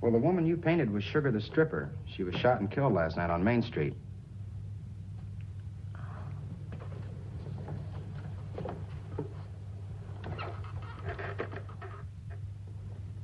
[0.00, 1.90] Well, the woman you painted was Sugar the Stripper.
[2.16, 3.94] She was shot and killed last night on Main Street.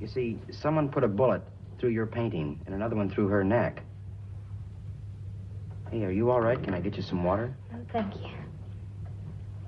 [0.09, 1.43] You see, someone put a bullet
[1.79, 3.83] through your painting and another one through her neck.
[5.91, 6.63] Hey, are you all right?
[6.63, 7.55] Can I get you some water?
[7.71, 8.31] No, thank you.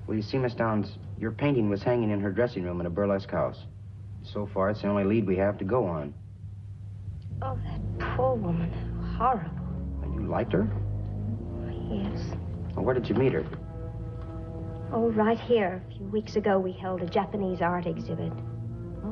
[0.07, 2.89] Well, you see, Miss Downs, your painting was hanging in her dressing room in a
[2.89, 3.65] burlesque house.
[4.23, 6.11] So far, it's the only lead we have to go on.
[7.43, 8.71] Oh, that poor woman.
[9.19, 9.51] Horrible.
[10.01, 10.67] And you liked her?
[11.91, 12.19] Yes.
[12.75, 13.45] Well, where did you meet her?
[14.91, 15.83] Oh, right here.
[15.87, 18.33] A few weeks ago, we held a Japanese art exhibit.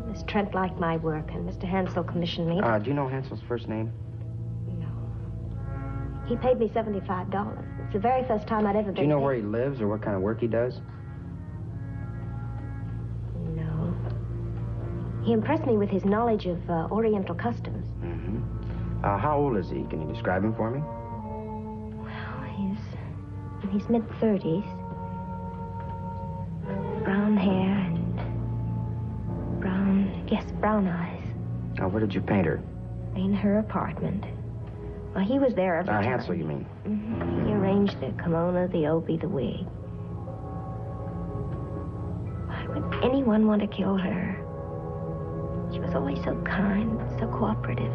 [0.10, 1.64] Miss Trent liked my work, and Mr.
[1.64, 2.60] Hansel commissioned me.
[2.62, 3.91] Uh, do you know Hansel's first name?
[4.80, 4.88] No.
[6.28, 7.64] He paid me $75.
[7.84, 8.95] It's the very first time I'd ever been.
[8.95, 9.24] Do you know paid.
[9.24, 10.80] where he lives or what kind of work he does?
[13.55, 13.95] No.
[15.24, 17.86] He impressed me with his knowledge of uh, Oriental customs.
[18.03, 19.05] Mm-hmm.
[19.05, 19.84] Uh, how old is he?
[19.89, 20.80] Can you describe him for me?
[22.01, 24.79] Well, he's in his mid 30s.
[30.30, 31.24] Yes, brown eyes.
[31.78, 32.62] Now, where did you paint her?
[33.16, 34.24] In her apartment.
[35.16, 36.04] Well, he was there every Uh, time.
[36.04, 36.66] Hansel, you mean?
[36.86, 37.48] Mhm.
[37.48, 39.66] He arranged the kimono, the obi, the wig.
[42.48, 44.36] Why would anyone want to kill her?
[45.72, 47.92] She was always so kind, so cooperative.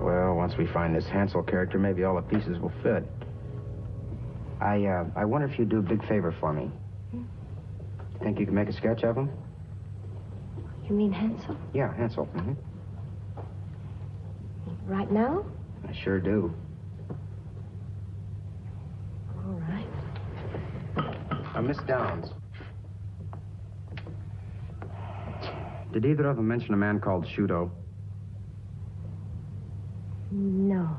[0.00, 3.04] Well, once we find this Hansel character, maybe all the pieces will fit.
[4.60, 6.70] I, uh, I wonder if you'd do a big favor for me.
[7.12, 7.24] You
[8.20, 9.30] think you could make a sketch of him?
[10.88, 11.56] You mean Hansel?
[11.74, 12.24] Yeah, Hansel.
[12.26, 12.52] hmm
[14.86, 15.44] Right now?
[15.86, 16.54] I sure do.
[19.36, 19.86] All right.
[21.54, 22.30] Uh, Miss Downs.
[25.92, 27.70] Did either of them mention a man called Shudo?
[30.30, 30.96] No.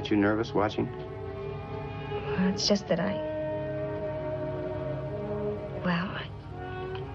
[0.00, 0.88] Get you nervous watching?
[2.12, 3.14] Well, it's just that I.
[5.84, 6.24] Well, I,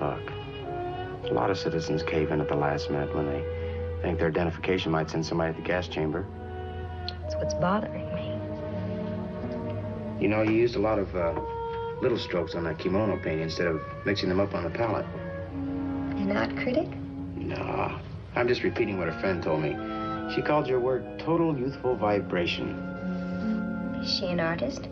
[0.01, 4.27] Look, a lot of citizens cave in at the last minute when they think their
[4.27, 6.25] identification might send somebody to the gas chamber.
[7.21, 8.31] that's what's bothering me.
[10.21, 11.39] You know, you used a lot of uh,
[12.01, 15.05] little strokes on that kimono paint instead of mixing them up on the palette.
[15.53, 16.89] An art critic?
[17.35, 17.97] No,
[18.35, 19.92] I'm just repeating what a friend told me.
[20.31, 22.69] She called your work total youthful vibration.
[24.01, 24.87] Is she an artist?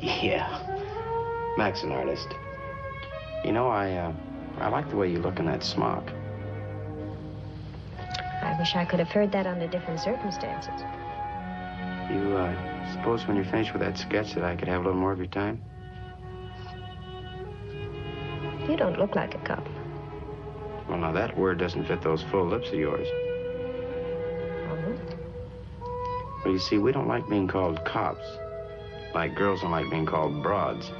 [0.00, 0.48] Yeah,
[1.56, 2.28] Mac's an artist.
[3.44, 4.12] You know, I uh,
[4.58, 6.10] I like the way you look in that smock.
[8.42, 10.80] I wish I could have heard that under different circumstances.
[12.10, 15.00] You uh, suppose when you're finished with that sketch that I could have a little
[15.00, 15.62] more of your time?
[18.68, 19.66] You don't look like a cop.
[20.88, 23.06] Well, now that word doesn't fit those full lips of yours.
[26.44, 28.24] Well, you see, we don't like being called cops.
[29.14, 30.90] Like girls don't like being called broads.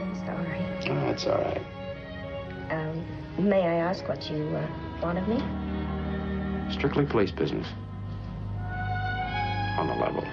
[0.00, 0.58] I'm sorry.
[0.90, 1.62] Oh, that's all right.
[2.70, 3.04] Um,
[3.38, 4.66] may I ask what you uh,
[5.00, 5.40] want of me?
[6.72, 7.66] Strictly police business.
[9.78, 10.24] On the level.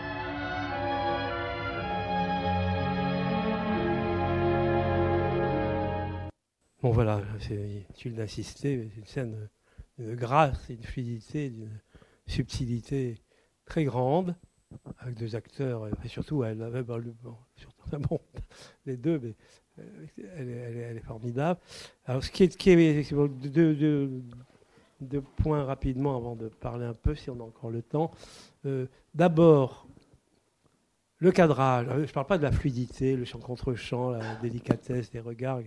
[6.81, 9.49] Bon voilà, c'est inutile d'insister, mais c'est une scène
[9.97, 11.79] d'une grâce, d'une fluidité, d'une
[12.27, 13.21] subtilité
[13.65, 14.35] très grande,
[14.99, 16.83] avec deux acteurs, et surtout elle avait
[17.55, 18.19] surtout, bon,
[18.85, 19.35] les deux, mais
[19.79, 20.05] euh,
[20.37, 21.59] elle, est- formidable.
[22.05, 23.73] Alors ce qui est, qui est deux,
[25.21, 28.11] points rapidement avant de parler un peu, si on a encore le temps.
[28.65, 29.87] Euh, D'abord,
[31.19, 34.35] le cadrage, euh, je ne parle pas de la fluidité, le chant contre chant, la
[34.35, 35.61] délicatesse des regards,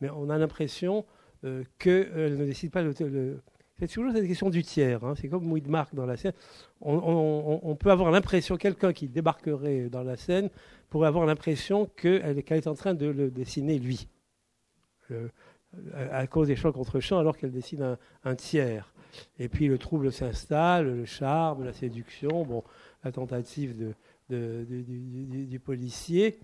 [0.00, 1.04] mais on a l'impression
[1.44, 3.42] euh, qu'elle ne décide pas le-
[3.78, 5.02] c'est toujours cette question du tiers.
[5.04, 5.14] hein.
[5.20, 6.32] C'est comme Widmark dans la scène.
[6.80, 10.48] On, peut avoir l'impression, quelqu'un qui débarquerait dans la scène
[10.90, 14.08] pourrait avoir l'impression qu'elle est en train de le dessiner lui.
[15.92, 18.92] À cause des chants contre chants, alors qu'elle dessine un, tiers.
[19.38, 22.62] Et puis le trouble s'installe, le charme, la séduction, bon,
[23.02, 23.94] la tentative
[24.30, 26.38] du policier.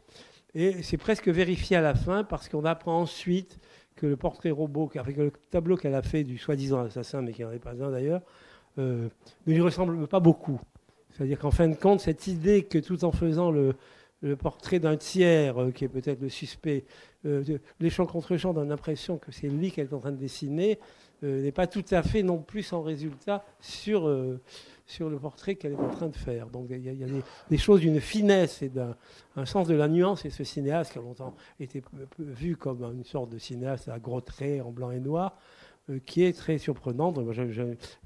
[0.54, 3.58] Et c'est presque vérifié à la fin parce qu'on apprend ensuite
[4.00, 7.42] que le portrait robot, avec le tableau qu'elle a fait du soi-disant assassin, mais qui
[7.42, 8.22] n'en est pas un d'ailleurs,
[8.78, 9.08] euh,
[9.46, 10.58] ne lui ressemble pas beaucoup.
[11.10, 13.74] C'est-à-dire qu'en fin de compte, cette idée que tout en faisant le,
[14.38, 16.84] portrait d'un tiers, euh, qui est peut-être le suspect,
[17.26, 17.44] euh,
[17.78, 20.78] les champs contre champs donnent l'impression que c'est lui qu'elle est en train de dessiner,
[21.22, 24.10] n'est pas tout à fait non plus sans résultat sur,
[24.90, 26.48] sur le portrait qu'elle est en train de faire.
[26.48, 27.06] Donc il y a,
[27.48, 28.96] des, choses d'une finesse et d'un
[29.36, 30.24] un sens de la nuance.
[30.24, 31.82] Et ce cinéaste qui a longtemps été
[32.18, 35.38] vu comme une sorte de cinéaste à gros traits en blanc et noir,
[35.88, 37.14] euh, qui est très surprenant.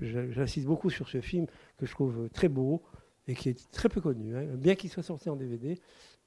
[0.01, 1.47] J'insiste beaucoup sur ce film
[1.79, 2.83] que je trouve très beau
[3.27, 4.37] et qui est très peu connu.
[4.37, 4.45] hein.
[4.57, 5.81] Bien qu'il soit sorti en DVD,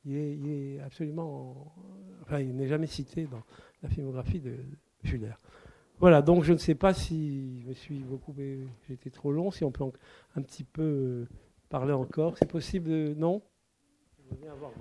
[0.06, 1.74] il est absolument.
[2.24, 3.44] Enfin, il n'est jamais cité dans
[3.84, 4.56] la filmographie de
[5.04, 5.34] Fuller.
[6.00, 8.36] Voilà, donc je ne sais pas si je me suis beaucoup.
[8.90, 9.84] Été trop long, si on peut
[10.36, 11.28] un petit peu euh,
[11.70, 12.38] parler encore.
[12.38, 13.42] C'est possible de- Non?
[14.20, 14.72] Je veux bien avoir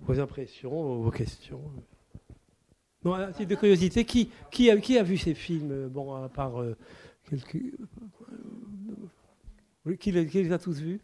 [0.00, 1.62] vos, impressions, vos, questions.
[3.04, 4.30] Non, à titre de curiosité, qui,
[4.70, 6.76] a, qui a vu ces films euh, Bon, à part euh,
[7.28, 7.58] quelques.
[9.98, 11.00] Qui les a tous vus?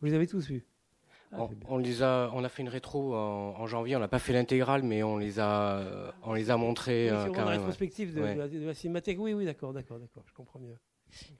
[0.00, 0.64] Vous les avez tous vus?
[1.32, 3.96] Ah, On, on les a, on a fait une rétro en, en janvier.
[3.96, 5.82] On n'a pas fait l'intégrale, mais on les a,
[6.22, 7.48] on les a montrés Oui, euh, quand même.
[7.58, 8.34] rétrospective de, ouais.
[8.34, 9.18] de la, de la cinémathèque.
[9.20, 10.76] Oui, oui, d'accord, d'accord, d'accord, je comprends mieux.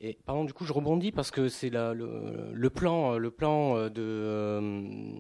[0.01, 1.93] Et pardon, du coup, je rebondis parce que c'est le,
[2.53, 5.11] le plan, euh, le plan euh, de euh,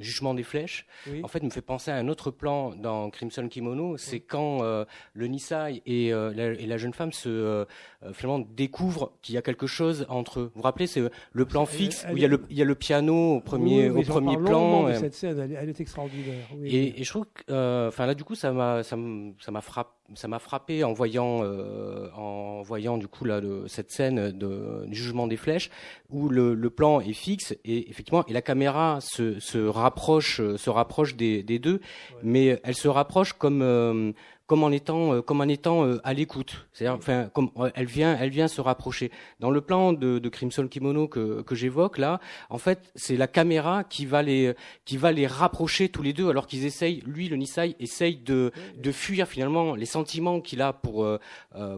[0.00, 0.86] jugement des flèches.
[1.10, 1.20] Oui.
[1.22, 3.96] En fait, me fait penser à un autre plan dans Crimson Kimono.
[3.96, 4.84] C'est quand euh,
[5.14, 7.64] le Nisai et, euh, la, et la jeune femme se euh,
[8.12, 10.44] finalement découvrent qu'il y a quelque chose entre eux.
[10.54, 12.64] Vous vous rappelez, c'est le plan fixe où il y a le, il y a
[12.64, 14.84] le piano au premier, Oui, au premier plan.
[14.84, 16.46] de euh, cette scène, elle, est- elle est extraordinaire.
[16.64, 19.90] et, et je trouve que, euh, enfin là du coup ça m'a ça m'a frappé
[20.14, 24.84] ça m'a frappé en voyant euh, en voyant du coup là le- cette scène de
[24.86, 25.70] du jugement des flèches
[26.10, 30.70] où le, le plan est fixe et effectivement et la caméra se, se rapproche se
[30.70, 31.80] rapproche des, des deux.
[32.22, 34.12] Mais elle se rapproche comme euh,
[34.46, 36.66] comme en étant euh, comme en étant euh, à l'écoute.
[36.72, 39.10] C'est-à-dire enfin comme euh, elle vient elle vient se rapprocher.
[39.40, 42.20] Dans le plan de, de Crimson Kimono que, que j'évoque là
[42.50, 46.28] en fait c'est la caméra qui va les qui va les rapprocher tous les deux
[46.28, 50.72] alors qu'ils essayent lui le Nisai essaye de de fuir finalement les sentiments qu'il a
[50.72, 51.06] pour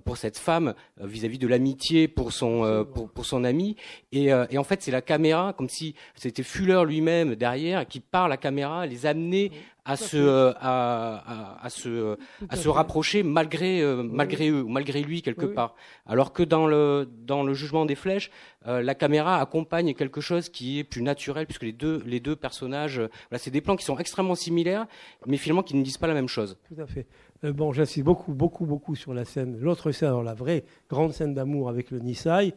[0.04, 3.76] pour cette femme euh, vis-à-vis de l'amitié pour son euh, pour pour son ami.
[4.12, 8.00] Et euh, et en fait c'est la caméra comme si c'était Fuller lui-même derrière qui
[8.00, 9.50] par la caméra les amener
[9.86, 12.16] à se euh, à, à, à se euh,
[12.48, 15.74] à se rapprocher malgré euh, malgré eux ou malgré lui quelque Oui, part.
[16.06, 18.30] Alors que dans le dans le jugement des flèches
[18.66, 22.34] euh, la caméra accompagne quelque chose qui est plus naturel puisque les deux les deux
[22.36, 24.86] personnages euh, voilà c'est des plans qui sont extrêmement similaires
[25.26, 26.58] mais finalement qui ne disent pas la même chose.
[26.68, 27.06] Tout à fait.
[27.44, 31.12] Euh, bon, j'insiste beaucoup, beaucoup, beaucoup sur la scène, l'autre scène, alors la vraie grande
[31.12, 32.54] scène d'amour avec le Nisai,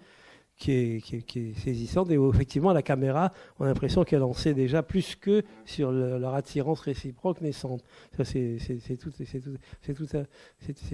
[0.59, 4.83] qui est, saisissante, et où effectivement la caméra, on a l'impression qu'elle en sait déjà
[4.83, 7.81] plus que sur le- leur attirance réciproque naissante.
[8.17, 8.57] Ça, c'est
[8.99, 9.23] tout, tout,
[9.95, 10.05] tout,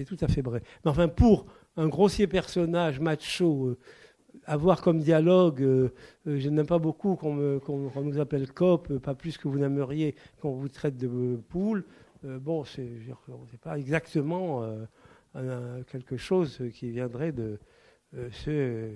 [0.06, 0.62] tout à fait vrai.
[0.84, 1.48] Mais enfin, pour
[1.78, 3.78] un grossier personnage macho, euh,
[4.46, 5.90] avoir comme dialogue, euh,
[6.28, 9.58] euh, je n'aime pas beaucoup qu'on qu'on- qu'on nous appelle cop, pas plus que vous
[9.58, 11.84] n'aimeriez qu'on vous traite de poule.
[12.24, 12.88] Bon, c'est
[13.62, 14.64] pas exactement
[15.92, 17.60] quelque chose qui viendrait de
[18.32, 18.90] ce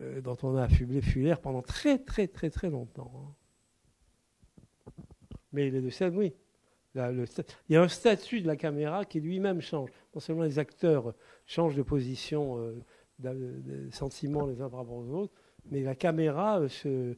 [0.00, 3.10] euh, dont on a affublé Fuller pendant très très très très longtemps.
[3.16, 4.92] hein.
[5.52, 6.34] Mais les deux scènes, oui.
[6.94, 7.24] Là, il
[7.72, 9.90] y a un statut de la caméra qui lui-même change.
[10.14, 12.82] Non seulement les acteurs changent de position, euh,
[13.18, 15.32] de sentiments les uns par rapport aux autres,
[15.70, 17.14] mais la caméra euh,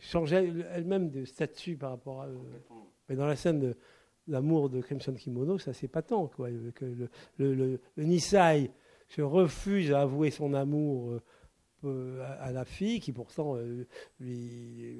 [0.00, 2.28] change elle- elle-même de statut par rapport à.
[3.08, 3.76] Mais dans la scène de
[4.26, 6.26] l'amour de Crimson Kimono, ça c'est patent.
[6.28, 6.84] Quoi, que
[7.38, 7.80] le, le,
[9.08, 11.22] se refuse à avouer son amour euh,
[11.84, 13.86] euh, à, la fille, qui pourtant euh,
[14.18, 14.98] lui,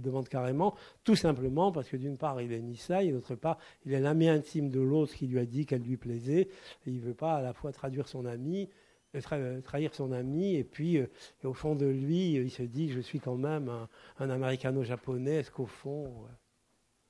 [0.00, 0.74] demande carrément,
[1.04, 4.28] tout simplement parce que d'une part il est Nisai, et d'autre part il est l'ami
[4.28, 6.48] intime de l'autre qui lui a dit qu'elle lui plaisait,
[6.86, 8.70] il ne veut pas à la fois traduire son ami,
[9.14, 10.98] tra- trahir son ami, et puis
[11.44, 13.70] au fond de lui, il se dit je suis quand même
[14.18, 16.24] un, américano-japonais, est-ce qu'au fond,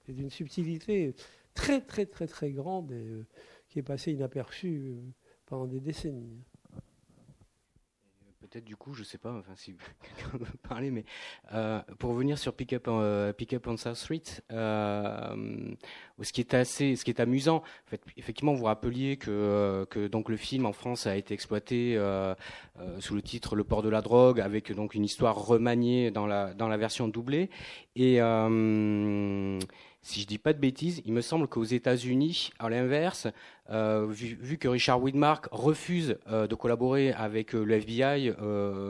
[0.05, 1.15] c'est d'une subtilité
[1.55, 2.93] très très très très grande
[3.69, 4.97] qui est passée inaperçue
[5.69, 6.43] des décennies.
[8.41, 11.05] Peut-être du coup, je sais pas, enfin si quelqu'un veut parler, mais
[11.55, 13.33] euh, pour revenir sur Pick Up, euh,
[13.67, 15.75] on South Street, euh,
[16.21, 19.87] ce qui est assez, ce qui est amusant, en fait, effectivement, vous rappeliez que, euh,
[19.87, 21.97] que donc le film en France a été exploité
[22.99, 26.53] sous le titre Le port de la drogue, avec donc une histoire remaniée dans la
[26.53, 27.49] dans la version doublée,
[27.97, 28.21] et
[30.03, 33.29] si je dis pas de bêtises, il me semble qu'aux États-Unis, à l'inverse,
[33.71, 38.35] euh, vu, que Richard Widmark refuse euh, de collaborer avec euh, le FBI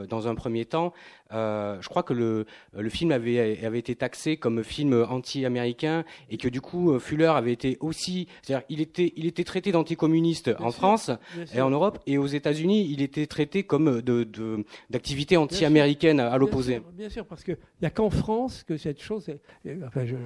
[0.09, 0.95] dans un premier temps,
[1.33, 2.47] euh, je crois que le,
[2.77, 7.27] le film avait, avait été taxé comme film anti-américain et que du coup euh, Fuller
[7.27, 11.11] avait été aussi, c'est-à-dire il était, il était traité d'anticommuniste en sûr, France
[11.55, 16.33] et en Europe et aux États-Unis il était traité comme de, de, d'activité anti-américaine à,
[16.33, 16.75] à l'opposé.
[16.75, 19.29] Bien sûr, bien sûr, parce qu'il n'y a qu'en France que cette chose.
[19.29, 20.19] est- enfin, je, euh,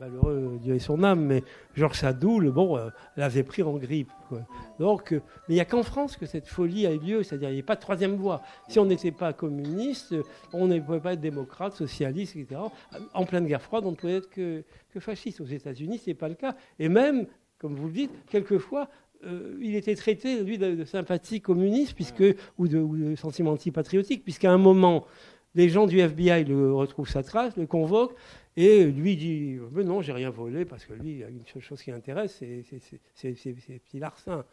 [0.00, 1.42] malheureux, Dieu ait son âme, mais
[1.74, 2.78] Georges Sadoul, bon,
[3.16, 4.10] l'avait pris en grippe.
[4.34, 4.46] Quoi.
[4.78, 7.50] Donc, euh, mais il n'y a qu'en France que cette folie a eu lieu, c'est-à-dire
[7.50, 8.42] il n'y a pas de troisième voie.
[8.68, 12.60] Si on n'était pas communiste, euh, on ne pouvait pas être démocrate, socialiste, etc.
[13.12, 15.40] En pleine guerre froide, on ne pouvait être que, que fasciste.
[15.40, 16.56] Aux États-Unis, ce n'est pas le cas.
[16.78, 17.26] Et même,
[17.58, 18.88] comme vous le dites, quelquefois,
[19.24, 22.24] euh, il était traité, lui, de, de sympathie communiste puisque,
[22.58, 25.06] ou, de, ou de sentiment antipatriotique, puisqu'à un moment,
[25.54, 28.16] les gens du FBI le retrouvent sa trace, le convoquent,
[28.56, 31.44] Et lui dit Mais non, j'ai rien volé, parce que lui, il y a une
[31.46, 32.62] seule chose qui l'intéresse, c'est
[33.24, 34.44] ces petits larcins.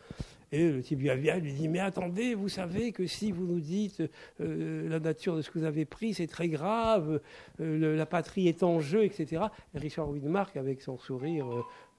[0.52, 4.03] Et le type lui lui dit Mais attendez, vous savez que si vous nous dites
[4.41, 7.22] euh, la nature de ce que vous avez pris, c'est très grave,
[7.60, 9.44] euh, la patrie est en jeu, etc.
[9.76, 11.45] Et Richard Widmark, avec son sourire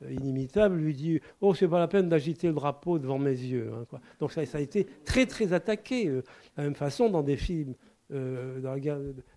[0.02, 3.70] euh, inimitable, lui dit Oh, c'est pas la peine d'agiter le drapeau devant mes yeux.
[3.72, 3.98] Hein.
[4.18, 6.06] Donc ça, ça, a été très, très attaqué.
[6.06, 6.24] de
[6.56, 7.74] la même façon, dans des films.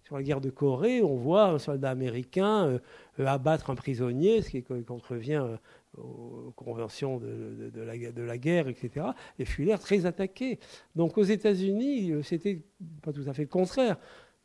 [0.06, 2.80] Sur la guerre de Corée, on voit un soldat américain euh,
[3.20, 5.58] euh, abattre un prisonnier, ce qui contrevient euh,
[5.98, 9.08] aux conventions de, la, guerre, etc.
[9.40, 10.60] Et Fuller très attaqué.
[10.96, 12.62] Donc aux États-Unis, c'était
[13.02, 13.98] pas tout à fait le contraire.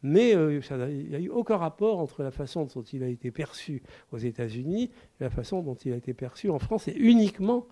[0.02, 3.82] Mais il n'y a eu aucun rapport entre la façon dont il a été perçu
[4.12, 4.84] aux États-Unis
[5.20, 7.66] et la façon dont il a été perçu en France, et uniquement,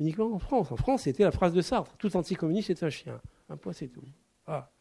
[0.00, 0.72] uniquement en France.
[0.72, 3.20] En France, c'était la phrase de Sartre tout anticommuniste est un chien.
[3.50, 4.02] Un point, c'est tout.
[4.46, 4.72] Ah,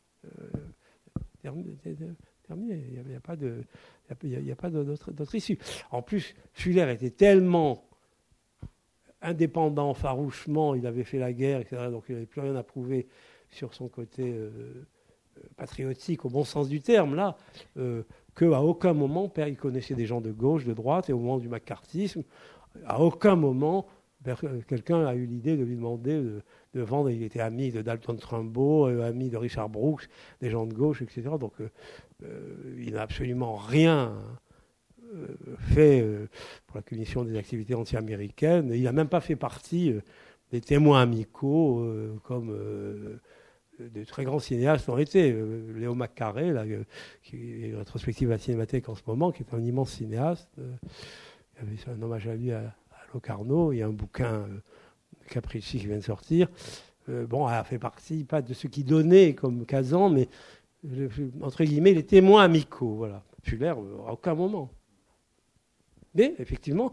[2.50, 3.64] il n'y a, pas de,
[4.24, 4.56] il
[5.14, 5.60] d'autre issue.
[5.92, 7.84] En plus, Fuller était tellement
[9.22, 13.08] indépendant, farouchement, il avait fait la guerre, etc., donc il n'avait plus rien à prouver
[13.50, 14.86] sur son côté euh,
[15.56, 17.36] patriotique au bon sens du terme, là,
[17.78, 18.04] euh,
[18.36, 21.50] qu'à aucun moment, il connaissait des gens de gauche, de droite, et au moment du
[21.50, 22.24] macartisme,
[22.86, 23.88] à aucun moment,
[24.68, 26.22] quelqu'un a eu l'idée de lui demander
[26.74, 27.10] de, vendre.
[27.10, 30.08] Il était ami de Dalton Trumbo, euh, ami de Richard Brooks,
[30.42, 31.30] des gens de gauche, etc.
[31.40, 31.70] Donc euh,
[32.22, 34.14] il n'a absolument rien
[35.14, 35.28] euh,
[35.60, 36.28] fait euh,
[36.66, 38.72] pour la commission des activités anti-américaines.
[38.74, 39.94] Il n'a même pas fait partie
[40.52, 41.86] des témoins amicaux
[42.24, 43.20] comme
[43.80, 45.36] de très grands cinéastes ont été.
[45.76, 46.64] Léo Maccaré, là,
[47.22, 50.50] qui est rétrospective à la Cinémathèque en ce moment, qui est un immense cinéaste.
[50.58, 50.64] il
[51.58, 52.74] y avait un hommage à lui à,
[53.14, 53.74] Locarno.
[53.74, 54.48] Il y a un bouquin
[55.30, 56.48] Capricci qui vient de sortir.
[57.08, 60.30] bon, elle a fait partie, pas de ceux qui donnaient comme Kazan, mais
[61.42, 62.96] entre guillemets, les témoins amicaux.
[62.96, 63.24] Voilà.
[63.44, 63.74] Fuller,
[64.08, 64.72] à aucun moment.
[66.16, 66.92] Mais effectivement,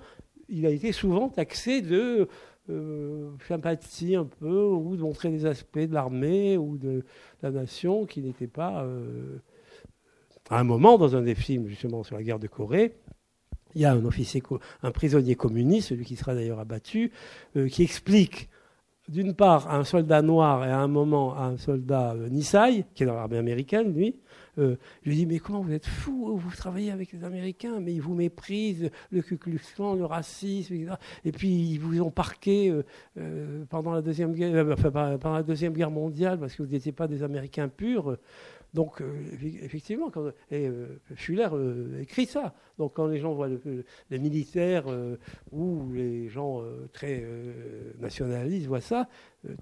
[0.48, 2.28] il a été souvent taxé de
[2.70, 7.04] euh, sympathie un peu, ou de montrer des aspects de l'armée ou de
[7.42, 8.84] la nation qui n'étaient pas.
[8.84, 9.38] Euh,
[10.50, 12.96] à un moment, dans un des films justement sur la guerre de Corée,
[13.74, 14.42] il y a un officier,
[14.82, 17.12] un prisonnier communiste, celui qui sera d'ailleurs abattu,
[17.56, 18.48] euh, qui explique
[19.09, 23.06] d'une part, un soldat noir et à un moment un soldat euh, Nisai, qui est
[23.06, 24.16] dans l'armée américaine, lui,
[24.59, 27.93] euh, je lui dis Mais comment vous êtes fou Vous travaillez avec les Américains, mais
[27.93, 30.94] ils vous méprisent, le Ku Klux le racisme, etc.
[31.24, 32.72] Et puis ils vous ont parqué
[33.18, 36.93] euh, pendant, la deuxième guerre, enfin, pendant la Deuxième Guerre mondiale parce que vous n'étiez
[36.93, 38.16] pas des Américains purs.
[38.74, 39.22] Donc, euh,
[39.62, 42.55] effectivement, quand, euh, Fuller euh, écrit ça.
[42.76, 44.86] Donc, quand les gens voient les militaires
[45.52, 47.24] ou les gens très
[48.01, 49.09] nationalistes voient ça,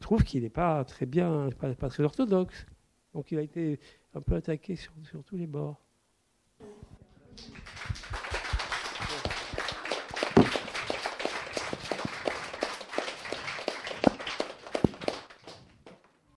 [0.00, 2.66] trouvent qu'il n'est pas très bien, pas, pas, très orthodoxe.
[3.12, 3.78] Donc, il a été
[4.14, 5.78] un peu attaqué sur, sur tous les bords.